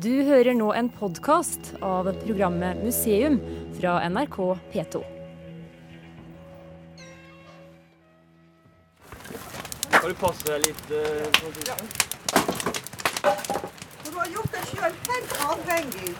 Du 0.00 0.22
hører 0.24 0.54
nå 0.56 0.70
en 0.72 0.86
podkast 0.88 1.74
av 1.84 2.06
programmet 2.22 2.78
Museum 2.80 3.34
fra 3.76 3.98
NRK 4.08 4.36
P2. 4.72 5.02
Kan 9.92 10.06
du 10.08 10.14
passe 10.16 10.46
deg 10.48 10.64
litt? 10.64 10.80
Uh, 10.88 10.96
Du 14.06 14.16
har 14.16 14.32
gjort 14.32 14.56
deg 14.56 14.64
sjøl 14.70 14.96
helt 15.10 15.36
avhengig. 15.50 16.14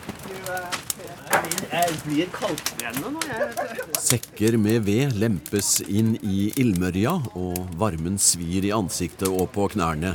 Eh, 0.52 0.78
jeg 1.72 1.96
blir 2.04 2.30
kaldtbrennende 2.36 3.14
nå, 3.16 3.24
jeg. 3.24 3.88
Sekker 4.04 4.60
med 4.60 4.84
ved 4.84 5.16
lempes 5.16 5.78
inn 5.88 6.18
i 6.20 6.50
ildmørja, 6.60 7.16
og 7.40 7.72
varmen 7.80 8.20
svir 8.20 8.68
i 8.68 8.74
ansiktet 8.76 9.32
og 9.32 9.48
på 9.56 9.70
knærne. 9.72 10.12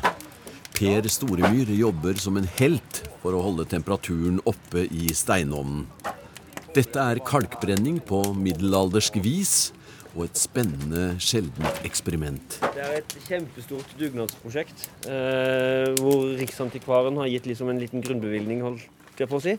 Per 0.77 1.07
Storemyr 1.09 1.71
jobber 1.73 2.19
som 2.21 2.35
en 2.37 2.45
helt 2.59 2.99
for 3.23 3.33
å 3.33 3.39
holde 3.41 3.63
temperaturen 3.65 4.35
oppe 4.45 4.83
i 4.93 5.07
steinovnen. 5.09 5.87
Dette 6.75 7.01
er 7.01 7.17
kalkbrenning 7.25 7.97
på 8.05 8.19
middelaldersk 8.37 9.17
vis 9.25 9.71
og 10.11 10.27
et 10.27 10.37
spennende, 10.37 11.07
sjeldent 11.17 11.81
eksperiment. 11.87 12.59
Det 12.75 12.85
er 12.85 12.99
et 12.99 13.17
kjempestort 13.25 13.97
dugnadsprosjekt 13.97 14.85
eh, 15.09 15.97
hvor 15.97 16.29
Riksantikvaren 16.37 17.17
har 17.23 17.33
gitt 17.33 17.49
liksom 17.49 17.73
en 17.73 17.81
liten 17.81 18.05
grunnbevilgning 18.05 18.61
holdt 18.67 19.17
jeg 19.17 19.33
på 19.33 19.41
å 19.41 19.45
si, 19.47 19.57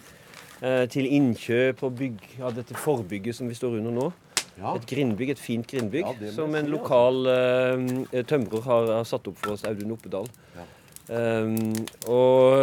eh, 0.63 0.85
til 0.95 1.11
innkjøp 1.19 1.83
og 1.83 1.99
bygg 1.99 2.27
av 2.47 2.55
dette 2.63 2.79
forbygget 2.79 3.43
som 3.43 3.51
vi 3.51 3.59
står 3.59 3.81
under 3.83 3.99
nå. 3.99 4.09
Ja. 4.55 4.77
Et 4.79 4.87
grindbygg, 4.91 5.35
et 5.35 5.43
fint 5.43 5.67
grindbygg 5.67 6.07
ja, 6.07 6.33
som 6.35 6.55
en 6.55 6.71
lokal 6.71 7.25
eh, 7.35 8.23
tømrer 8.23 8.63
har, 8.71 8.93
har, 9.01 9.07
satt 9.17 9.27
opp 9.27 9.43
for 9.43 9.59
oss, 9.59 9.67
Audun 9.67 9.99
Oppedal. 9.99 10.31
Um, 11.09 11.73
og 12.13 12.59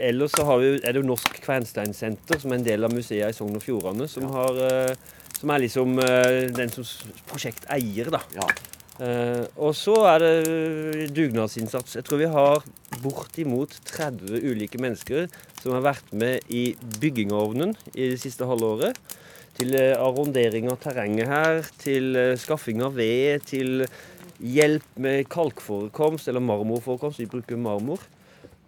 ellers 0.00 0.32
så 0.32 0.46
vi, 0.56 0.70
er 0.78 0.94
det 0.94 1.02
jo 1.02 1.08
Norsk 1.10 1.36
Kvernsteinsenter, 1.44 2.40
som 2.40 2.54
er 2.54 2.60
en 2.60 2.64
del 2.64 2.86
av 2.86 2.94
museet 2.94 3.28
i 3.28 3.36
Sogn 3.36 3.58
og 3.58 3.64
Fjordane, 3.64 4.06
som, 4.08 4.24
har, 4.32 4.56
uh, 4.56 5.18
som 5.36 5.52
er 5.52 5.64
liksom 5.66 5.98
uh, 6.00 6.46
den 6.56 6.72
som 6.72 6.88
prosjekteier, 7.28 8.08
da. 8.14 8.22
Ja. 8.38 8.48
Uh, 8.94 9.42
og 9.58 9.74
så 9.76 9.98
er 10.06 10.22
det 10.22 11.08
dugnadsinnsats. 11.16 11.96
Jeg 11.98 12.06
tror 12.06 12.22
vi 12.22 12.30
har 12.30 12.64
bortimot 13.02 13.74
30 13.90 14.38
ulike 14.46 14.78
mennesker 14.80 15.26
som 15.60 15.74
har 15.74 15.84
vært 15.90 16.14
med 16.14 16.46
i 16.48 16.70
byggingovnen 17.02 17.74
i 17.92 18.14
det 18.14 18.20
siste 18.22 18.46
halvåret. 18.48 18.96
Til 19.54 19.76
arrondering 19.78 20.66
av 20.72 20.80
terrenget 20.82 21.30
her, 21.30 21.60
til 21.78 22.16
skaffing 22.42 22.82
av 22.82 22.96
ved, 22.98 23.44
til 23.46 23.84
hjelp 24.42 24.98
med 24.98 25.28
kalkforekomst 25.30 26.28
eller 26.28 26.42
marmorforekomst. 26.42 27.22
Vi 27.22 27.30
bruker 27.30 27.60
marmor. 27.60 28.02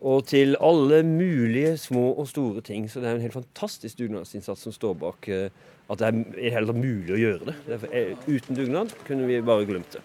Og 0.07 0.27
til 0.29 0.55
alle 0.61 1.01
mulige 1.03 1.77
små 1.81 2.13
og 2.15 2.29
store 2.29 2.63
ting. 2.63 2.87
Så 2.91 3.01
det 3.01 3.09
er 3.11 3.17
en 3.17 3.25
helt 3.25 3.37
fantastisk 3.37 3.99
dugnadsinnsats 3.99 4.67
som 4.69 4.75
står 4.75 4.95
bak 5.01 5.29
eh, 5.33 5.49
at 5.87 6.03
det 6.03 6.09
er 6.43 6.55
heller 6.57 6.77
mulig 6.77 7.15
å 7.15 7.21
gjøre 7.21 7.51
det. 7.51 7.57
Derfor, 7.69 7.93
uten 8.27 8.59
dugnad 8.59 8.95
kunne 9.07 9.29
vi 9.29 9.41
bare 9.47 9.67
glemt 9.69 9.95
det. 9.95 10.03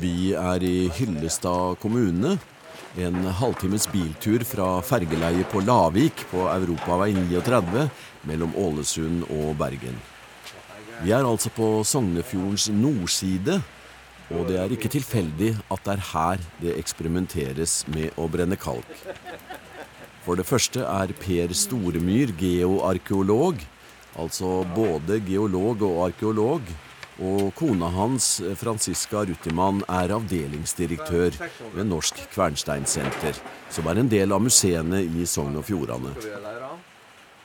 Vi 0.00 0.32
er 0.32 0.64
i 0.64 0.88
Hyllestad 0.96 1.76
kommune. 1.82 2.38
En 3.00 3.14
halvtimes 3.24 3.86
biltur 3.88 4.42
fra 4.44 4.66
fergeleiet 4.84 5.48
på 5.48 5.62
Lavik 5.64 6.26
på 6.28 6.42
Europavei 6.52 7.14
39 7.16 7.86
mellom 8.28 8.52
Ålesund 8.52 9.22
og 9.32 9.54
Bergen. 9.56 9.96
Vi 11.00 11.14
er 11.16 11.24
altså 11.24 11.48
på 11.56 11.80
Sognefjordens 11.88 12.68
nordside, 12.68 13.62
og 14.28 14.44
det 14.50 14.58
er 14.60 14.76
ikke 14.76 14.92
tilfeldig 14.92 15.54
at 15.72 15.86
det 15.86 15.94
er 15.94 16.04
her 16.10 16.44
det 16.60 16.76
eksperimenteres 16.76 17.78
med 17.88 18.12
å 18.20 18.28
brenne 18.28 18.60
kalk. 18.60 18.92
For 20.26 20.36
det 20.36 20.44
første 20.44 20.84
er 20.84 21.16
Per 21.16 21.56
Storemyr 21.56 22.36
geoarkeolog, 22.36 23.56
altså 24.20 24.66
både 24.76 25.16
geolog 25.24 25.80
og 25.88 26.10
arkeolog. 26.10 26.68
Og 27.20 27.50
kona 27.58 27.90
hans, 27.92 28.40
Franziska 28.56 29.26
Ruttimann, 29.28 29.82
er 29.84 30.14
avdelingsdirektør 30.16 31.36
ved 31.74 31.84
Norsk 31.90 32.22
Kvernsteinsenter, 32.32 33.36
som 33.70 33.90
er 33.90 34.00
en 34.00 34.08
del 34.08 34.32
av 34.32 34.40
museene 34.40 35.02
i 35.04 35.26
Sogn 35.28 35.58
og 35.60 35.66
Fjordane. 35.68 36.14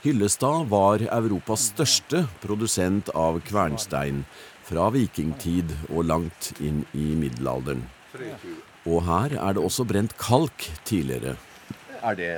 Hyllestad 0.06 0.70
var 0.72 1.04
Europas 1.04 1.72
største 1.74 2.24
produsent 2.40 3.10
av 3.18 3.42
kvernstein, 3.44 4.24
fra 4.68 4.90
vikingtid 4.92 5.72
og 5.90 6.08
langt 6.10 6.52
inn 6.64 6.84
i 6.96 7.14
middelalderen. 7.20 7.86
Og 8.88 9.04
her 9.08 9.36
er 9.36 9.56
det 9.56 9.64
også 9.64 9.86
brent 9.88 10.16
kalk 10.20 10.68
tidligere. 10.88 11.36
Er 12.04 12.18
det 12.18 12.30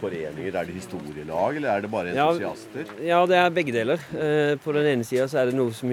foreninger, 0.00 0.54
er 0.54 0.68
det 0.68 0.74
historielag, 0.76 1.56
eller 1.56 1.70
er 1.72 1.84
det 1.84 1.90
bare 1.90 2.12
entusiaster? 2.12 2.92
Ja, 3.00 3.06
ja 3.08 3.20
det 3.26 3.38
er 3.38 3.54
begge 3.54 3.74
deler. 3.74 4.02
Eh, 4.14 4.54
på 4.62 4.74
den 4.76 4.88
ene 4.92 5.06
sida 5.06 5.26
er 5.40 5.50
det 5.50 5.56
noe 5.58 5.74
som, 5.74 5.92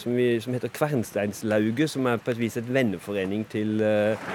som, 0.00 0.18
som, 0.44 0.56
heter 0.56 0.72
Kvernsteinslauget, 0.74 1.92
som 1.94 2.08
er 2.10 2.20
på 2.22 2.34
et 2.34 2.42
vis 2.42 2.58
et 2.60 2.72
venneforening 2.74 3.46
til, 3.52 3.78
eh, 3.84 4.28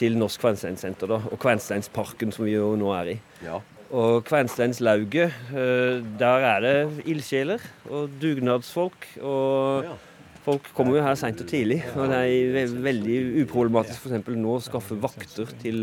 til 0.00 0.18
Norsk 0.20 0.42
Kvernsteinsenter. 0.44 1.16
Og 1.18 1.38
Kvernsteinsparken, 1.40 2.34
som 2.36 2.48
vi 2.48 2.58
jo 2.58 2.74
nå 2.80 2.92
er 2.98 3.14
i. 3.14 3.16
Ja. 3.46 3.62
Og 3.90 4.22
Kvernsteinslauget, 4.28 5.34
eh, 5.50 6.04
der 6.20 6.46
er 6.52 6.62
det 6.66 6.76
ildsjeler 7.06 7.64
og 7.90 8.14
dugnadsfolk. 8.22 9.10
og... 9.22 9.84
Ja. 9.88 9.98
Folk 10.40 10.70
kommer 10.72 10.96
jo 10.96 11.02
her 11.04 11.18
seint 11.20 11.40
og 11.42 11.50
tidlig, 11.50 11.82
og 12.00 12.08
det 12.08 12.18
er 12.24 12.70
veldig 12.80 13.16
uproblematisk 13.42 14.06
f.eks. 14.06 14.30
nå 14.40 14.54
å 14.56 14.62
skaffe 14.64 14.96
vakter 14.96 15.50
til, 15.60 15.82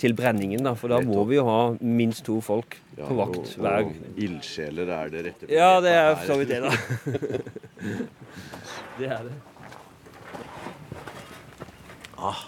til, 0.00 0.14
brenningen. 0.16 0.64
Da, 0.64 0.74
for 0.78 0.92
da 0.92 1.00
må 1.04 1.24
vi 1.28 1.36
jo 1.38 1.44
ha 1.48 1.60
minst 1.80 2.24
to 2.26 2.38
folk 2.44 2.78
på 2.96 3.16
vakt 3.18 3.54
hver. 3.60 3.90
Ildsjeler 4.16 4.92
er 4.96 5.12
det 5.12 5.24
rette 5.28 5.50
Ja, 5.52 5.74
det 5.84 5.92
er 5.96 6.14
for 6.16 6.32
så 6.32 6.38
vidt 6.40 6.50
det, 6.52 6.60
da. 6.64 6.72
det 9.00 9.12
er 9.18 9.28
det. 9.28 9.36
Ah, 12.20 12.42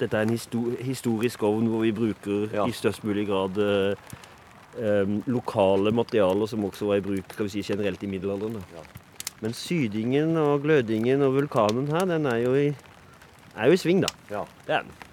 dette 0.00 0.16
er 0.16 0.24
en 0.24 0.80
historisk 0.86 1.42
ovn 1.44 1.68
hvor 1.68 1.84
vi 1.84 1.92
bruker 1.92 2.48
ja. 2.54 2.64
i 2.64 2.72
størst 2.72 3.04
mulig 3.04 3.26
grad 3.28 3.58
eh, 3.60 5.12
lokale 5.28 5.92
materialer 5.92 6.48
som 6.48 6.64
også 6.64 6.88
var 6.88 7.02
i 7.02 7.04
bruk 7.04 7.34
skal 7.34 7.50
vi 7.50 7.58
si, 7.58 7.66
generelt 7.72 8.02
i 8.02 8.08
middelalderen. 8.08 8.64
Ja. 8.72 8.86
Men 9.40 9.56
sydingen 9.56 10.36
og 10.36 10.64
glødingen 10.64 11.22
og 11.24 11.36
vulkanen 11.36 11.88
her, 11.92 12.08
den 12.08 12.26
er 12.28 12.40
jo 12.42 12.56
i, 12.56 12.66
er 13.56 13.70
jo 13.70 13.76
i 13.76 13.80
sving, 13.80 14.02
da. 14.04 14.10
Ja. 14.30 14.44
Det 14.66 14.76
er 14.76 14.88
den. 14.88 15.09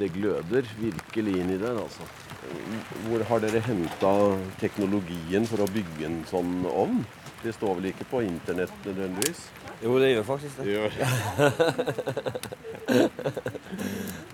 Det 0.00 0.08
gløder 0.14 0.64
virkelig 0.80 1.32
inn 1.36 1.50
i 1.52 1.58
der, 1.60 1.76
altså. 1.76 2.06
Hvor 3.04 3.20
har 3.28 3.42
dere 3.42 3.60
henta 3.66 4.12
teknologien 4.62 5.44
for 5.48 5.60
å 5.60 5.68
bygge 5.68 6.06
en 6.08 6.22
sånn 6.30 6.62
ovn? 6.70 7.02
Det 7.42 7.52
står 7.56 7.76
vel 7.78 7.90
ikke 7.90 8.06
på 8.08 8.22
internett 8.24 8.72
nødvendigvis? 8.86 9.42
Jo, 9.84 9.98
det 10.00 10.10
gjør 10.10 10.26
faktisk 10.28 10.56
det. 10.56 10.64
det 10.64 10.72
gjør. 10.76 10.90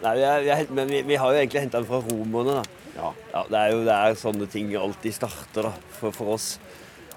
Nei, 0.04 0.14
vi 0.14 0.24
er, 0.26 0.40
vi 0.42 0.50
er, 0.54 0.64
men 0.78 0.90
vi, 0.90 1.02
vi, 1.06 1.18
har 1.18 1.34
jo 1.34 1.42
egentlig 1.42 1.62
henta 1.66 1.82
den 1.82 1.90
fra 1.90 2.00
romerne. 2.06 2.60
da. 2.60 2.64
Ja. 2.96 3.12
ja. 3.34 3.44
det 3.50 3.60
er 3.60 3.74
jo 3.74 3.84
det 3.86 3.96
er 3.96 4.18
sånne 4.22 4.46
ting 4.50 4.70
alltid 4.78 5.18
starter 5.18 5.70
da, 5.70 5.72
for, 5.98 6.14
for 6.14 6.34
oss. 6.34 6.48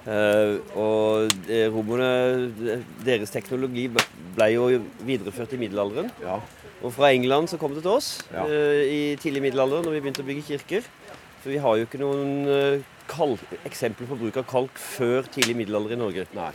Uh, 0.10 0.58
og 0.74 1.50
romerne, 1.70 2.78
deres 3.06 3.30
teknologi 3.30 3.84
ble 3.94 4.48
jo 4.56 4.70
videreført 5.06 5.54
i 5.54 5.60
middelalderen. 5.62 6.10
Ja. 6.24 6.40
Og 6.80 6.96
fra 6.96 7.12
England 7.14 7.52
så 7.52 7.60
kom 7.62 7.76
det 7.76 7.84
til 7.84 7.92
oss 7.92 8.08
ja. 8.32 8.46
i 8.88 9.18
tidlig 9.20 9.44
middelalder 9.50 9.84
når 9.84 9.98
vi 9.98 10.02
begynte 10.06 10.24
å 10.24 10.30
bygge 10.30 10.48
kirker. 10.48 10.88
For 11.44 11.52
vi 11.52 11.60
har 11.62 11.78
jo 11.78 11.86
ikke 11.86 12.00
noen 12.02 12.82
eksempler 13.68 14.08
på 14.08 14.18
bruk 14.20 14.40
av 14.40 14.48
kalk 14.48 14.80
før 14.80 15.28
tidlig 15.28 15.58
middelalder 15.60 15.98
i 15.98 16.00
Norge. 16.00 16.26
Nei. 16.38 16.52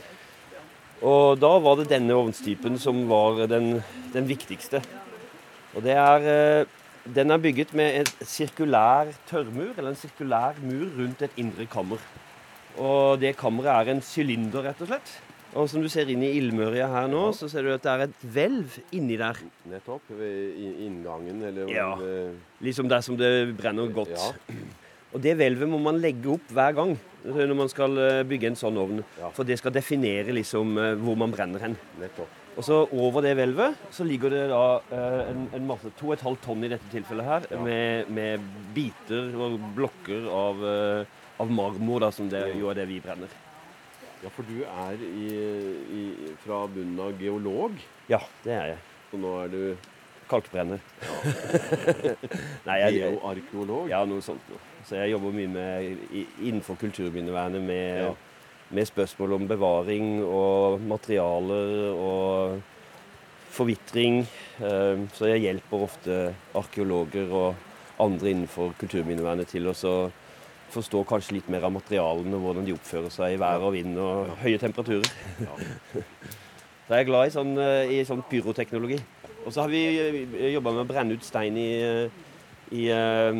Og 1.05 1.37
da 1.37 1.51
var 1.61 1.77
det 1.77 1.91
denne 1.91 2.17
ovnstypen 2.17 2.79
som 2.81 3.03
var 3.09 3.45
den, 3.51 3.83
den 4.15 4.27
viktigste. 4.29 4.81
Og 5.75 5.83
det 5.85 5.95
er 5.99 6.65
Den 7.05 7.29
er 7.29 7.37
bygget 7.37 7.73
med 7.77 7.99
en 7.99 8.25
sirkulær 8.25 9.11
tørrmur, 9.29 9.75
eller 9.77 9.91
en 9.91 9.99
sirkulær 9.99 10.55
mur 10.57 10.87
rundt 10.97 11.21
et 11.21 11.35
indre 11.37 11.67
kammer. 11.69 12.01
Og 12.81 13.21
det 13.21 13.35
kammeret 13.39 13.71
er 13.71 13.95
en 13.95 14.03
sylinder, 14.03 14.65
rett 14.67 14.83
og 14.83 14.91
slett. 14.91 15.15
Og 15.55 15.69
som 15.71 15.83
du 15.83 15.87
ser 15.87 16.09
inn 16.11 16.23
i 16.25 16.33
ildmørja 16.35 16.89
her 16.91 17.05
nå, 17.07 17.29
så 17.35 17.47
ser 17.51 17.63
du 17.63 17.71
at 17.71 17.83
det 17.85 17.91
er 17.93 18.01
et 18.09 18.23
hvelv 18.35 18.79
inni 18.97 19.15
der. 19.19 19.37
Nettopp. 19.71 20.09
Ved 20.19 20.57
inngangen, 20.83 21.39
eller 21.47 21.71
Ja. 21.71 21.93
Liksom 22.59 22.89
der 22.91 23.01
som 23.05 23.15
det 23.15 23.55
brenner 23.55 23.87
godt. 23.87 24.11
Ja. 24.11 24.33
Og 25.15 25.21
det 25.23 25.37
hvelvet 25.39 25.69
må 25.71 25.77
man 25.79 26.01
legge 26.03 26.33
opp 26.33 26.49
hver 26.51 26.73
gang 26.75 26.97
når 27.25 27.55
man 27.57 27.69
skal 27.71 27.95
eh, 27.97 28.23
bygge 28.27 28.51
en 28.51 28.57
sånn 28.59 28.77
ovn. 28.77 28.99
Ja. 29.17 29.29
For 29.33 29.47
det 29.47 29.57
skal 29.61 29.73
definere 29.73 30.35
liksom 30.35 30.75
eh, 30.77 30.91
hvor 30.99 31.15
man 31.17 31.31
brenner 31.33 31.63
hen. 31.63 31.77
Nettopp. 32.01 32.41
Og 32.55 32.63
så 32.63 32.81
over 32.95 33.23
det 33.23 33.33
hvelvet 33.35 33.79
så 33.95 34.05
ligger 34.07 34.31
det 34.31 34.43
da 34.51 34.65
eh, 34.91 35.21
en, 35.31 35.47
en 35.55 35.67
masse, 35.71 35.89
2,5 36.01 36.37
tonn 36.43 36.67
i 36.67 36.71
dette 36.71 36.91
tilfellet 36.91 37.27
her, 37.27 37.47
ja. 37.51 37.61
med, 37.63 38.11
med, 38.11 38.51
biter 38.75 39.31
og 39.39 39.55
blokker 39.77 40.27
av 40.27 40.63
av 41.39 41.51
marmor, 41.51 41.99
da, 42.05 42.11
som 42.15 42.29
det 42.31 42.43
jo 42.59 42.69
er 42.71 42.77
det 42.79 42.87
vi 42.89 42.99
brenner. 43.03 43.31
Ja, 44.23 44.29
for 44.33 44.47
du 44.47 44.61
er 44.63 45.01
i, 45.05 45.25
i, 45.99 46.03
fra 46.45 46.63
bunnen 46.71 46.99
av 47.03 47.19
geolog? 47.21 47.75
Ja, 48.09 48.21
det 48.45 48.53
er 48.55 48.71
jeg. 48.73 48.79
Så 49.11 49.19
nå 49.21 49.33
er 49.43 49.51
du 49.53 49.59
kalkbrenner. 50.29 50.79
Nei, 52.65 52.77
jeg, 52.81 52.95
Geoarkeolog? 53.01 53.89
ja, 53.91 53.99
noe 54.09 54.23
sånt 54.25 54.41
noe. 54.49 54.61
Så 54.87 54.97
jeg 54.99 55.11
jobber 55.15 55.33
mye 55.35 55.49
med, 55.51 56.07
innenfor 56.45 56.77
kulturminnevernet 56.81 57.61
med, 57.61 58.01
Ja. 58.05 58.13
med 58.73 58.87
spørsmål 58.89 59.33
om 59.37 59.47
bevaring 59.49 60.23
og 60.25 60.81
materialer 60.81 61.93
og 61.93 62.61
forvitring. 63.55 64.23
Eh, 64.59 65.05
Så 65.13 65.29
jeg 65.29 65.41
hjelper 65.45 65.85
ofte 65.85 66.19
arkeologer 66.55 67.29
og 67.31 67.55
andre 67.99 68.31
innenfor 68.33 68.73
kulturminnevernet 68.79 69.47
til 69.53 69.67
å 69.69 69.73
forstå 70.75 71.03
kanskje 71.09 71.39
litt 71.39 71.49
mer 71.51 71.65
av 71.67 71.73
materialene 71.75 72.37
og 72.37 72.47
hvordan 72.49 72.67
de 72.67 72.75
oppfører 72.75 73.13
seg 73.13 73.35
i 73.35 73.41
vær 73.41 73.63
og 73.65 73.73
vind 73.77 73.97
og 73.97 74.35
høye 74.43 74.61
temperaturer. 74.61 75.09
Så 76.85 76.93
jeg 76.93 77.01
er 77.01 77.07
glad 77.09 77.31
i 77.31 77.33
sånn, 77.33 77.55
eh, 77.57 77.95
i 77.97 78.03
sånn 78.05 78.21
pyroteknologi. 78.29 78.99
Og 79.45 79.53
så 79.53 79.61
har 79.61 79.69
vi 79.69 79.81
jobba 80.53 80.73
med 80.73 80.85
å 80.85 80.89
brenne 80.89 81.17
ut 81.17 81.25
stein 81.25 81.57
i, 81.57 81.69
eh, 81.81 82.09
i, 82.73 82.87
eh, 82.89 83.37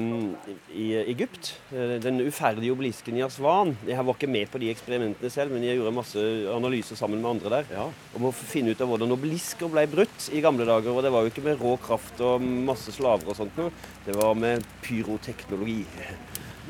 i 0.70 0.86
Egypt. 1.02 1.56
Eh, 1.74 1.98
Den 2.02 2.22
uferdige 2.22 2.74
obelisken 2.76 3.18
i 3.18 3.24
Aswan. 3.26 3.76
Jeg 3.88 4.06
var 4.06 4.14
ikke 4.14 4.30
med 4.30 4.52
på 4.52 4.60
de 4.62 4.70
eksperimentene 4.70 5.32
selv, 5.32 5.52
men 5.52 5.64
jeg 5.64 5.80
gjorde 5.80 5.96
masse 5.96 6.26
analyser 6.54 6.96
sammen 6.96 7.22
med 7.22 7.32
andre 7.32 7.50
der. 7.50 7.66
Ja. 7.74 7.90
Om 8.16 8.30
å 8.30 8.34
finne 8.34 8.70
ut 8.70 8.82
av 8.82 8.88
hvordan 8.88 9.18
obelisker 9.18 9.70
ble 9.70 9.88
brutt 9.88 10.30
i 10.32 10.42
gamle 10.42 10.66
dager. 10.66 10.94
Og 10.94 11.02
det 11.02 11.12
var 11.12 11.26
jo 11.26 11.32
ikke 11.34 11.44
med 11.44 11.60
rå 11.60 11.78
kraft 11.82 12.22
og 12.22 12.42
masse 12.42 12.94
slaver 12.94 13.30
og 13.30 13.36
sånt 13.36 13.58
noe. 13.58 13.72
Det 14.06 14.16
var 14.16 14.36
med 14.36 14.64
pyroteknologi. 14.84 15.86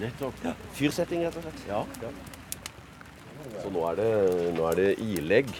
Nettopp. 0.01 0.41
Fyrsetting, 0.75 1.23
rett 1.25 1.37
og 1.39 1.45
slett. 1.45 1.61
Ja. 1.69 1.83
Så 3.61 3.69
nå 3.71 3.83
er 3.91 3.99
det, 3.99 4.09
nå 4.57 4.65
er 4.71 4.79
det 4.79 4.87
ilegg. 5.03 5.51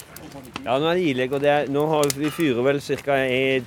Ja, 0.64 0.76
nå 0.82 0.88
er 0.90 0.98
det 0.98 1.04
ilegg, 1.06 1.36
og 1.36 1.42
det 1.44 1.52
er, 1.52 1.68
nå 1.72 1.84
har 1.90 2.10
vi 2.18 2.30
fyrer 2.34 2.66
vel 2.66 2.80
ca. 2.82 3.18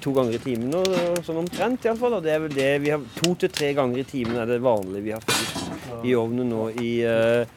to 0.04 0.14
ganger 0.16 0.36
i 0.36 0.42
timen 0.44 0.70
nå, 0.74 0.84
sånn 1.26 1.42
omtrent 1.42 1.88
iallfall. 1.88 2.20
Og 2.20 2.26
det 2.26 2.36
er 2.36 2.44
vel 2.46 2.56
det 2.56 2.70
vi 2.84 2.94
har 2.94 3.06
to 3.18 3.34
til 3.40 3.54
tre 3.54 3.72
ganger 3.78 4.04
i 4.04 4.08
timen 4.08 4.38
er 4.38 4.50
det 4.50 4.60
vanlige 4.64 5.06
vi 5.08 5.16
har 5.16 5.26
fyrt 5.26 6.06
i 6.06 6.14
ovnen 6.16 6.52
nå 6.52 6.68
i 6.80 6.92
eh, 7.08 7.48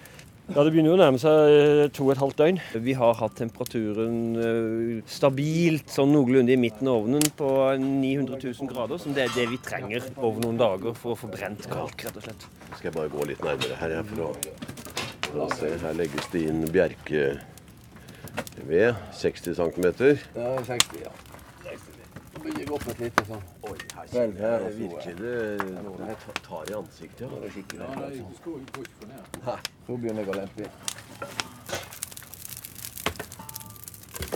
ja, 0.48 0.64
Det 0.64 0.72
begynner 0.72 0.90
jo 0.90 0.96
å 0.96 1.00
nærme 1.00 1.20
seg 1.22 1.52
eh, 1.54 1.84
to 1.94 2.06
og 2.08 2.12
et 2.14 2.20
halvt 2.22 2.40
døgn. 2.40 2.58
Vi 2.84 2.94
har 2.98 3.14
hatt 3.20 3.36
temperaturen 3.38 4.16
eh, 4.42 5.02
stabilt 5.06 5.92
sånn 5.92 6.12
noenlunde 6.14 6.54
i 6.54 6.58
midten 6.60 6.90
av 6.90 7.04
ovnen 7.04 7.24
på 7.38 7.48
900 7.78 8.40
000 8.42 8.70
grader, 8.72 8.98
som 9.00 9.14
det 9.16 9.28
er 9.28 9.34
det 9.36 9.46
vi 9.52 9.60
trenger 9.62 10.10
over 10.16 10.42
noen 10.42 10.58
dager 10.60 10.98
for 10.98 11.14
å 11.14 11.20
få 11.22 11.30
brent 11.32 11.68
kalk, 11.70 12.06
rett 12.06 12.18
og 12.18 12.26
slett. 12.26 12.46
Skal 12.74 12.90
jeg 12.90 12.96
bare 12.98 13.12
gå 13.14 13.28
litt 13.30 13.44
nærmere 13.46 13.78
her 13.80 13.96
jeg, 13.96 14.08
for, 14.10 14.18
å, 14.26 14.30
for 15.28 15.44
å 15.46 15.50
se. 15.54 15.72
Her 15.86 15.98
legges 16.02 16.30
det 16.34 16.46
inn 16.50 16.64
bjerkeved. 16.74 17.48
60 19.18 19.56
cm. 19.58 19.86
Ja, 20.36 20.56
60, 20.64 21.04
ja. 21.04 21.31
60. 22.42 22.42
Så 22.42 22.48
begynner 22.48 22.64
jeg 22.64 22.72
opp 22.74 22.86
et 22.90 22.98
lite 22.98 23.22
sånn. 23.28 23.42
Oi, 23.68 23.76
her 23.94 24.06
kjenner 24.10 24.40
jeg 24.42 24.50
det 24.50 24.66
også, 24.66 24.78
virkelig 24.80 25.14
det, 25.18 25.34
noen 25.84 26.08
jeg 26.08 26.16
tar 26.42 26.64
i 26.66 26.74
ansiktet. 26.74 27.22
Ja. 27.22 27.28
Det 27.28 27.36
er 27.36 27.42
det 27.44 27.50
skikkelig. 27.54 27.86
Ja, 29.46 29.56
Så 29.86 29.92
begynner 30.02 30.20
jeg 30.22 30.28
å 30.28 30.34
lempe 30.40 30.58
inn. 30.66 30.74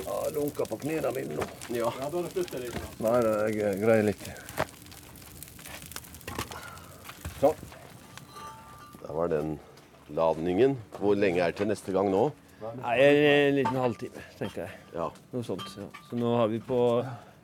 Ja, 0.06 0.16
lunka 0.36 0.62
på 0.70 0.78
knærne 0.84 1.10
mine 1.16 1.34
nå. 1.40 1.44
Ja. 1.74 1.90
Nei, 1.98 3.16
det 3.26 3.34
er 3.42 3.78
greier 3.82 4.06
litt. 4.06 4.24
Sånn. 7.40 7.58
Der 9.02 9.12
var 9.18 9.34
den 9.34 9.56
ladningen. 10.14 10.78
Hvor 11.00 11.18
lenge 11.18 11.42
er 11.42 11.50
det 11.50 11.58
til 11.58 11.74
neste 11.74 11.90
gang 11.96 12.14
nå? 12.14 12.28
Nei, 12.62 12.98
en 13.02 13.58
liten 13.58 13.76
halvtime, 13.82 14.22
tenker 14.38 14.64
jeg. 14.64 14.82
Ja. 14.94 15.10
Noe 15.34 15.44
sånt. 15.44 15.66
Ja. 15.74 15.90
Så 16.06 16.16
nå 16.22 16.36
har 16.38 16.54
vi 16.54 16.62
på 16.62 16.78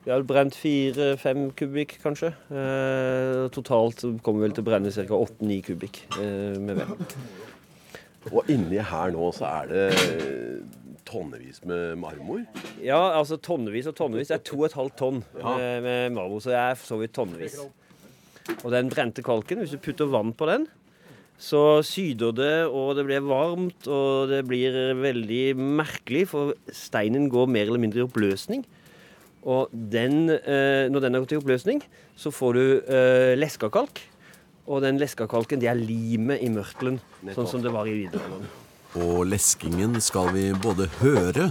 Vi 0.03 0.11
har 0.11 0.23
brent 0.27 0.55
fire-fem 0.59 1.45
kubikk, 1.55 1.95
kanskje. 2.03 2.33
Eh, 2.51 3.45
totalt 3.55 4.01
kommer 4.23 4.41
vi 4.41 4.47
vel 4.49 4.55
til 4.57 4.65
å 4.65 4.67
brenne 4.67 4.91
ca. 4.91 5.15
åtte-ni 5.15 5.61
kubikk 5.63 6.01
eh, 6.19 6.59
med 6.59 6.81
ved. 6.81 7.15
Og 8.33 8.51
inni 8.51 8.83
her 8.83 9.13
nå 9.15 9.29
så 9.35 9.47
er 9.47 9.71
det 9.71 9.85
tonnevis 11.07 11.61
med 11.67 11.95
marmor. 12.01 12.43
Ja, 12.83 12.99
altså 13.15 13.39
tonnevis 13.39 13.87
og 13.87 13.95
tonnevis. 13.95 14.27
Det 14.31 14.41
er 14.41 14.45
to 14.51 14.59
og 14.59 14.67
et 14.67 14.77
halvt 14.81 14.99
tonn 14.99 15.23
eh, 15.39 15.79
med 15.83 16.15
marmor, 16.19 16.43
så 16.43 16.51
det 16.51 16.59
er 16.59 16.77
for 16.81 16.91
så 16.91 16.99
vidt 16.99 17.15
tonnevis. 17.15 17.57
Og 18.59 18.69
den 18.75 18.91
brente 18.91 19.23
kalken, 19.23 19.63
hvis 19.63 19.71
du 19.71 19.79
putter 19.79 20.11
vann 20.11 20.35
på 20.35 20.51
den, 20.51 20.67
så 21.39 21.79
syder 21.87 22.35
det, 22.35 22.53
og 22.67 22.97
det 22.99 23.07
blir 23.07 23.23
varmt, 23.23 23.87
og 23.87 24.31
det 24.35 24.43
blir 24.51 24.75
veldig 24.99 25.43
merkelig, 25.79 26.27
for 26.35 26.57
steinen 26.75 27.31
går 27.31 27.47
mer 27.51 27.71
eller 27.71 27.87
mindre 27.87 28.03
i 28.03 28.09
oppløsning. 28.09 28.67
Og 29.43 29.71
den, 29.71 30.29
eh, 30.29 30.89
når 30.91 31.03
den 31.03 31.15
har 31.15 31.23
gått 31.23 31.35
i 31.35 31.39
oppløsning, 31.41 31.83
så 32.15 32.31
får 32.31 32.53
du 32.53 32.65
eh, 32.87 33.33
leskakalk. 33.35 34.01
Og 34.71 34.81
den 34.85 34.99
leskakalken, 35.01 35.59
det 35.59 35.67
er 35.67 35.79
limet 35.79 36.43
i 36.43 36.49
mørtelen, 36.53 37.01
sånn 37.35 37.49
som 37.49 37.63
det 37.63 37.73
var 37.73 37.89
i 37.89 37.97
videregående. 38.05 38.47
Og 39.03 39.25
leskingen 39.27 39.97
skal 40.05 40.29
vi 40.35 40.51
både 40.63 40.87
høre 41.01 41.49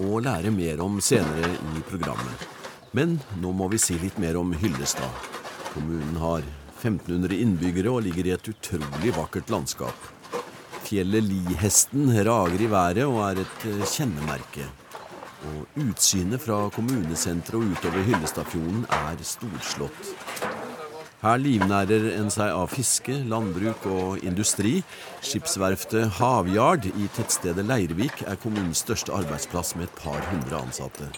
og 0.00 0.22
lære 0.24 0.52
mer 0.54 0.80
om 0.84 1.00
senere 1.02 1.50
i 1.74 1.82
programmet. 1.90 2.46
Men 2.94 3.18
nå 3.42 3.50
må 3.52 3.66
vi 3.72 3.80
si 3.82 3.98
litt 3.98 4.16
mer 4.22 4.38
om 4.38 4.54
Hyllestad. 4.54 5.26
Kommunen 5.74 6.16
har 6.22 6.46
1500 6.84 7.34
innbyggere 7.42 7.90
og 7.90 8.04
ligger 8.06 8.28
i 8.28 8.34
et 8.36 8.50
utrolig 8.52 9.12
vakkert 9.16 9.50
landskap. 9.50 10.08
Fjellet 10.84 11.26
Lihesten 11.26 12.12
rager 12.26 12.62
i 12.62 12.70
været 12.70 13.04
og 13.08 13.20
er 13.26 13.42
et 13.42 13.68
eh, 13.70 13.84
kjennemerke. 13.88 14.68
Og 15.44 15.80
utsynet 15.84 16.40
fra 16.40 16.64
kommunesenteret 16.72 17.60
og 17.60 17.74
utover 17.74 18.06
Hyllestadfjorden 18.08 18.86
er 18.88 19.24
storslått. 19.26 20.14
Her 21.24 21.40
livnærer 21.40 22.10
en 22.18 22.28
seg 22.32 22.50
av 22.52 22.68
fiske, 22.68 23.14
landbruk 23.30 23.86
og 23.88 24.24
industri. 24.28 24.74
Skipsverftet 25.24 26.18
Havyard 26.18 26.84
i 26.90 27.08
tettstedet 27.16 27.64
Leirvik 27.64 28.26
er 28.28 28.36
kommunens 28.42 28.82
største 28.84 29.14
arbeidsplass 29.16 29.72
med 29.78 29.88
et 29.88 30.02
par 30.02 30.20
hundre 30.28 30.60
ansatte. 30.60 31.08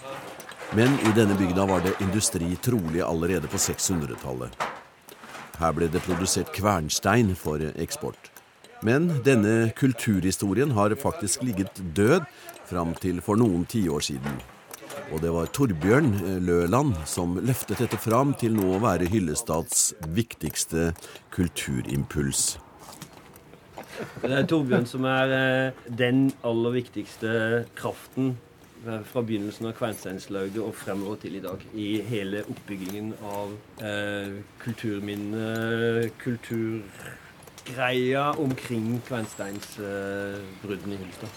Men 0.79 0.95
i 1.07 1.15
denne 1.19 1.35
bygda 1.39 1.67
var 1.67 1.83
det 1.83 1.97
industri 2.07 2.53
trolig 2.63 3.03
allerede 3.03 3.51
på 3.51 3.59
600-tallet. 3.59 4.55
Her 5.59 5.75
ble 5.75 5.91
det 5.91 6.07
produsert 6.07 6.55
kvernstein 6.55 7.35
for 7.39 7.63
eksport. 7.75 8.36
Men 8.85 9.09
denne 9.25 9.71
kulturhistorien 9.77 10.75
har 10.77 10.95
faktisk 11.01 11.43
ligget 11.47 11.81
død 11.97 12.27
fram 12.69 12.93
til 13.01 13.23
for 13.25 13.39
noen 13.41 13.65
tiår 13.65 14.05
siden. 14.05 14.37
Og 15.15 15.21
det 15.23 15.31
var 15.33 15.49
Torbjørn 15.55 16.13
eh, 16.19 16.39
Løland 16.43 16.95
som 17.07 17.37
løftet 17.39 17.81
dette 17.85 17.99
fram 18.01 18.35
til 18.39 18.57
nå 18.57 18.77
å 18.77 18.83
være 18.83 19.09
Hyllestads 19.11 19.93
viktigste 20.17 20.91
kulturimpuls. 21.35 22.57
Det 24.23 24.33
er 24.33 24.49
Torbjørn 24.49 24.89
som 24.89 25.07
er 25.09 25.33
eh, 25.37 25.79
den 25.89 26.27
aller 26.47 26.75
viktigste 26.75 27.31
kraften 27.79 28.35
eh, 28.85 29.01
fra 29.09 29.23
begynnelsen 29.23 29.71
av 29.71 29.77
Kvernsteinslauget 29.79 30.59
og 30.65 30.75
fremover 30.77 31.21
til 31.23 31.39
i 31.39 31.45
dag. 31.45 31.63
I 31.73 31.89
hele 32.09 32.43
oppbyggingen 32.45 33.15
av 33.31 33.55
eh, 33.81 34.41
kulturminne, 34.65 36.11
kulturgreia 37.67 38.31
omkring 38.39 39.01
kvernsteinsbruddene 39.09 40.95
i 40.95 40.99
Hyllestad. 40.99 41.29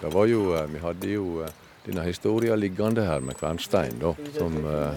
Det 0.00 0.08
var 0.14 0.26
jo, 0.26 0.54
eh, 0.56 0.66
vi 0.66 0.78
hadde 0.80 1.08
jo 1.12 1.42
eh, 1.44 1.50
denne 1.84 2.02
historien 2.06 2.58
liggende 2.60 3.04
her 3.04 3.20
med 3.20 3.36
kvernstein, 3.36 3.98
da, 4.00 4.14
som 4.38 4.56
eh, 4.64 4.94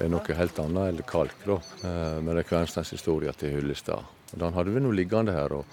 er 0.00 0.08
noe 0.08 0.36
helt 0.38 0.58
annet 0.58 0.94
enn 0.94 1.02
kalk. 1.08 1.34
da. 1.44 1.58
Eh, 1.84 2.22
Men 2.22 2.34
det 2.34 2.44
er 2.44 2.48
kvernsteinshistoria 2.48 3.32
til 3.36 3.58
Hyllestad. 3.58 4.04
Og 4.32 4.38
Den 4.40 4.54
hadde 4.54 4.70
vi 4.72 4.80
nå 4.80 4.90
liggende 4.92 5.32
her. 5.32 5.52
og 5.52 5.64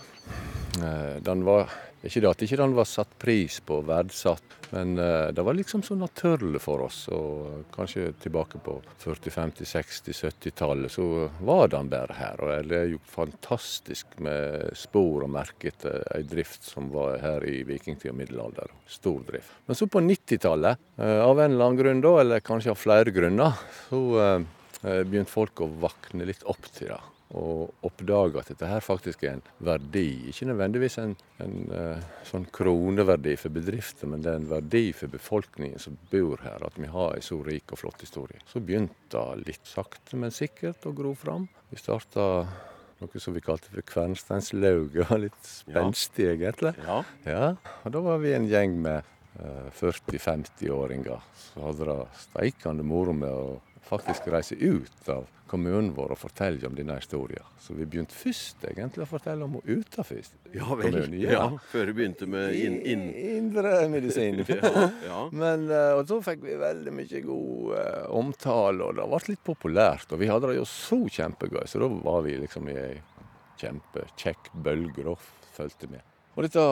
eh, 0.84 1.22
den 1.24 1.46
var, 1.46 1.70
Ikke 2.02 2.24
det 2.24 2.32
at 2.32 2.42
ikke 2.42 2.58
den 2.58 2.74
var 2.74 2.88
satt 2.90 3.12
pris 3.22 3.60
på, 3.62 3.78
verdsatt, 3.86 4.56
men 4.72 4.96
eh, 4.98 5.28
det 5.36 5.44
var 5.46 5.54
liksom 5.54 5.84
så 5.86 5.94
naturlig 6.00 6.62
for 6.64 6.82
oss. 6.88 7.04
Og 7.14 7.68
kanskje 7.76 8.08
tilbake 8.24 8.62
på 8.66 8.80
40-, 9.04 9.34
50-, 9.36 9.70
60-, 9.70 10.16
70-tallet 10.32 10.94
så 10.94 11.06
var 11.46 11.70
den 11.74 11.92
bare 11.92 12.18
her. 12.18 12.42
Og 12.42 12.72
det 12.72 12.80
er 12.80 12.90
jo 12.96 13.02
fantastisk 13.06 14.18
med 14.24 14.74
spor 14.80 15.28
og 15.28 15.34
merke 15.36 15.70
etter 15.70 16.02
ei 16.16 16.24
drift 16.26 16.66
som 16.66 16.90
var 16.94 17.20
her 17.22 17.46
i 17.46 17.62
vikingtid 17.70 18.14
og 18.14 18.18
middelalder. 18.24 18.74
Stor 18.90 19.22
drift. 19.28 19.54
Men 19.70 19.78
så 19.78 19.86
på 19.92 20.02
90-tallet, 20.02 20.82
eh, 20.98 21.20
av 21.22 21.38
en 21.38 21.52
eller 21.52 21.70
annen 21.70 21.82
grunn 21.84 22.02
da, 22.02 22.18
eller 22.24 22.46
kanskje 22.46 22.74
av 22.74 22.82
flere 22.82 23.14
grunner, 23.14 23.62
så 23.92 24.04
eh, 24.26 24.36
eh, 24.82 25.04
begynte 25.06 25.38
folk 25.38 25.62
å 25.62 25.70
våkne 25.86 26.26
litt 26.26 26.48
opp 26.50 26.66
til 26.74 26.96
det. 26.96 27.02
Og 27.38 27.86
oppdage 27.88 28.42
at 28.42 28.50
dette 28.52 28.68
her 28.68 28.82
faktisk 28.84 29.22
er 29.24 29.38
en 29.38 29.44
verdi. 29.64 30.32
Ikke 30.32 30.50
nødvendigvis 30.50 30.98
en, 31.00 31.14
en 31.44 31.54
uh, 31.72 32.10
sånn 32.28 32.48
kroneverdi 32.52 33.38
for 33.40 33.56
bedrifter, 33.56 34.10
men 34.12 34.26
det 34.26 34.34
er 34.34 34.42
en 34.42 34.50
verdi 34.50 34.90
for 34.98 35.14
befolkningen 35.14 35.80
som 35.80 35.96
bor 36.12 36.44
her, 36.44 36.60
at 36.68 36.76
vi 36.76 36.90
har 36.92 37.16
en 37.16 37.24
så 37.24 37.40
rik 37.46 37.72
og 37.72 37.80
flott 37.86 38.04
historie. 38.04 38.42
Så 38.52 38.60
begynte 38.60 38.98
det 39.16 39.48
litt 39.48 39.72
sakte, 39.72 40.20
men 40.20 40.36
sikkert 40.36 40.84
å 40.88 40.96
gro 40.98 41.14
fram. 41.16 41.48
Vi 41.72 41.80
starta 41.80 42.26
noe 43.02 43.24
som 43.24 43.34
vi 43.34 43.42
kalte 43.44 43.72
for 43.72 43.86
Kvernsteinslauget. 43.94 45.16
Litt 45.24 45.42
spenstig, 45.48 46.28
egentlig. 46.36 46.76
Ja. 46.86 47.00
Ja, 47.26 47.48
og 47.82 47.96
da 47.96 48.04
var 48.06 48.22
vi 48.22 48.36
en 48.36 48.48
gjeng 48.52 48.78
med 48.84 49.08
uh, 49.40 49.72
40-50-åringer 49.80 51.28
som 51.46 51.68
hadde 51.70 51.88
det 51.90 52.00
steikende 52.28 52.86
moro 52.88 53.16
med 53.16 53.32
å 53.32 53.60
faktisk 53.88 54.28
reise 54.32 54.56
ut 54.56 55.10
av 55.10 55.28
kommunen 55.52 55.92
vår 55.96 56.14
og 56.16 56.20
fortelle 56.22 56.64
om 56.68 56.76
denne 56.78 56.96
historien. 56.96 57.44
Så 57.60 57.76
vi 57.76 57.86
begynte 57.86 58.16
først 58.16 58.64
egentlig 58.70 59.04
å 59.04 59.10
fortelle 59.10 59.44
om 59.44 59.58
henne 59.58 59.82
utenfor 59.82 60.22
Ja 60.56 60.68
kommunen. 60.70 61.16
Ja, 61.20 61.44
Før 61.74 61.90
du 61.90 61.94
begynte 61.98 62.28
med 62.30 62.56
inn... 62.56 62.80
inn. 62.88 63.08
Indremedisin. 63.42 64.44
Ja, 64.52 64.88
ja. 65.06 65.20
Men, 65.36 65.68
eh, 65.72 65.94
og 65.98 66.06
så 66.08 66.22
fikk 66.24 66.46
vi 66.46 66.56
veldig 66.60 66.94
mye 66.96 67.22
god 67.26 67.76
uh, 67.76 68.06
omtale, 68.16 68.88
og 68.88 68.96
det 69.00 69.08
ble 69.12 69.22
litt 69.34 69.44
populært. 69.46 70.14
Og 70.14 70.22
vi 70.22 70.30
hadde 70.32 70.52
det 70.52 70.60
jo 70.62 70.68
så 70.70 71.02
kjempegøy, 71.20 71.66
så 71.68 71.84
da 71.84 71.90
var 71.92 72.24
vi 72.28 72.38
liksom 72.46 72.70
i 72.72 72.78
ei 72.80 72.94
kjempekjekk 73.62 74.54
bølge 74.66 75.06
og 75.12 75.20
fulgte 75.56 75.90
med. 75.92 76.06
Og 76.38 76.46
dette 76.48 76.64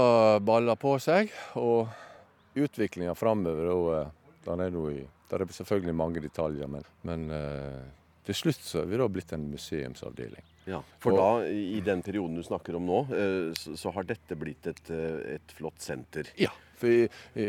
balla 0.48 0.78
på 0.80 0.96
seg, 1.04 1.34
og 1.60 1.92
utviklinga 2.60 3.16
framover 3.18 3.68
da, 3.68 3.80
eh, 4.00 4.12
den 4.48 4.64
er 4.64 4.72
nå 4.74 4.86
i 4.96 5.02
Der 5.30 5.42
er 5.44 5.52
selvfølgelig 5.54 5.96
mange 5.96 6.22
detaljer, 6.24 6.68
men, 6.68 6.84
men 7.06 7.30
eh, 7.32 7.84
til 8.26 8.36
slutt 8.36 8.62
så 8.66 8.82
er 8.82 8.88
vi 8.90 8.98
da 8.98 9.08
blitt 9.08 9.34
en 9.34 9.50
museumsavdeling. 9.52 10.46
Ja, 10.70 10.82
For 11.02 11.12
Og- 11.16 11.20
da, 11.20 11.50
i 11.50 11.78
i 11.78 11.82
den 11.82 12.02
perioden 12.06 12.36
du 12.36 12.44
snakker 12.46 12.76
om 12.78 12.86
nå, 12.86 13.00
eh, 13.14 13.54
så, 13.58 13.76
så 13.78 13.94
har 13.96 14.04
dette 14.10 14.36
blitt 14.38 14.68
et, 14.70 14.90
eh, 14.94 15.36
et 15.38 15.54
flott 15.58 15.80
senter. 15.82 16.30
Ja, 16.38 16.52
for 16.80 16.88
i, 16.90 17.04
i, 17.36 17.48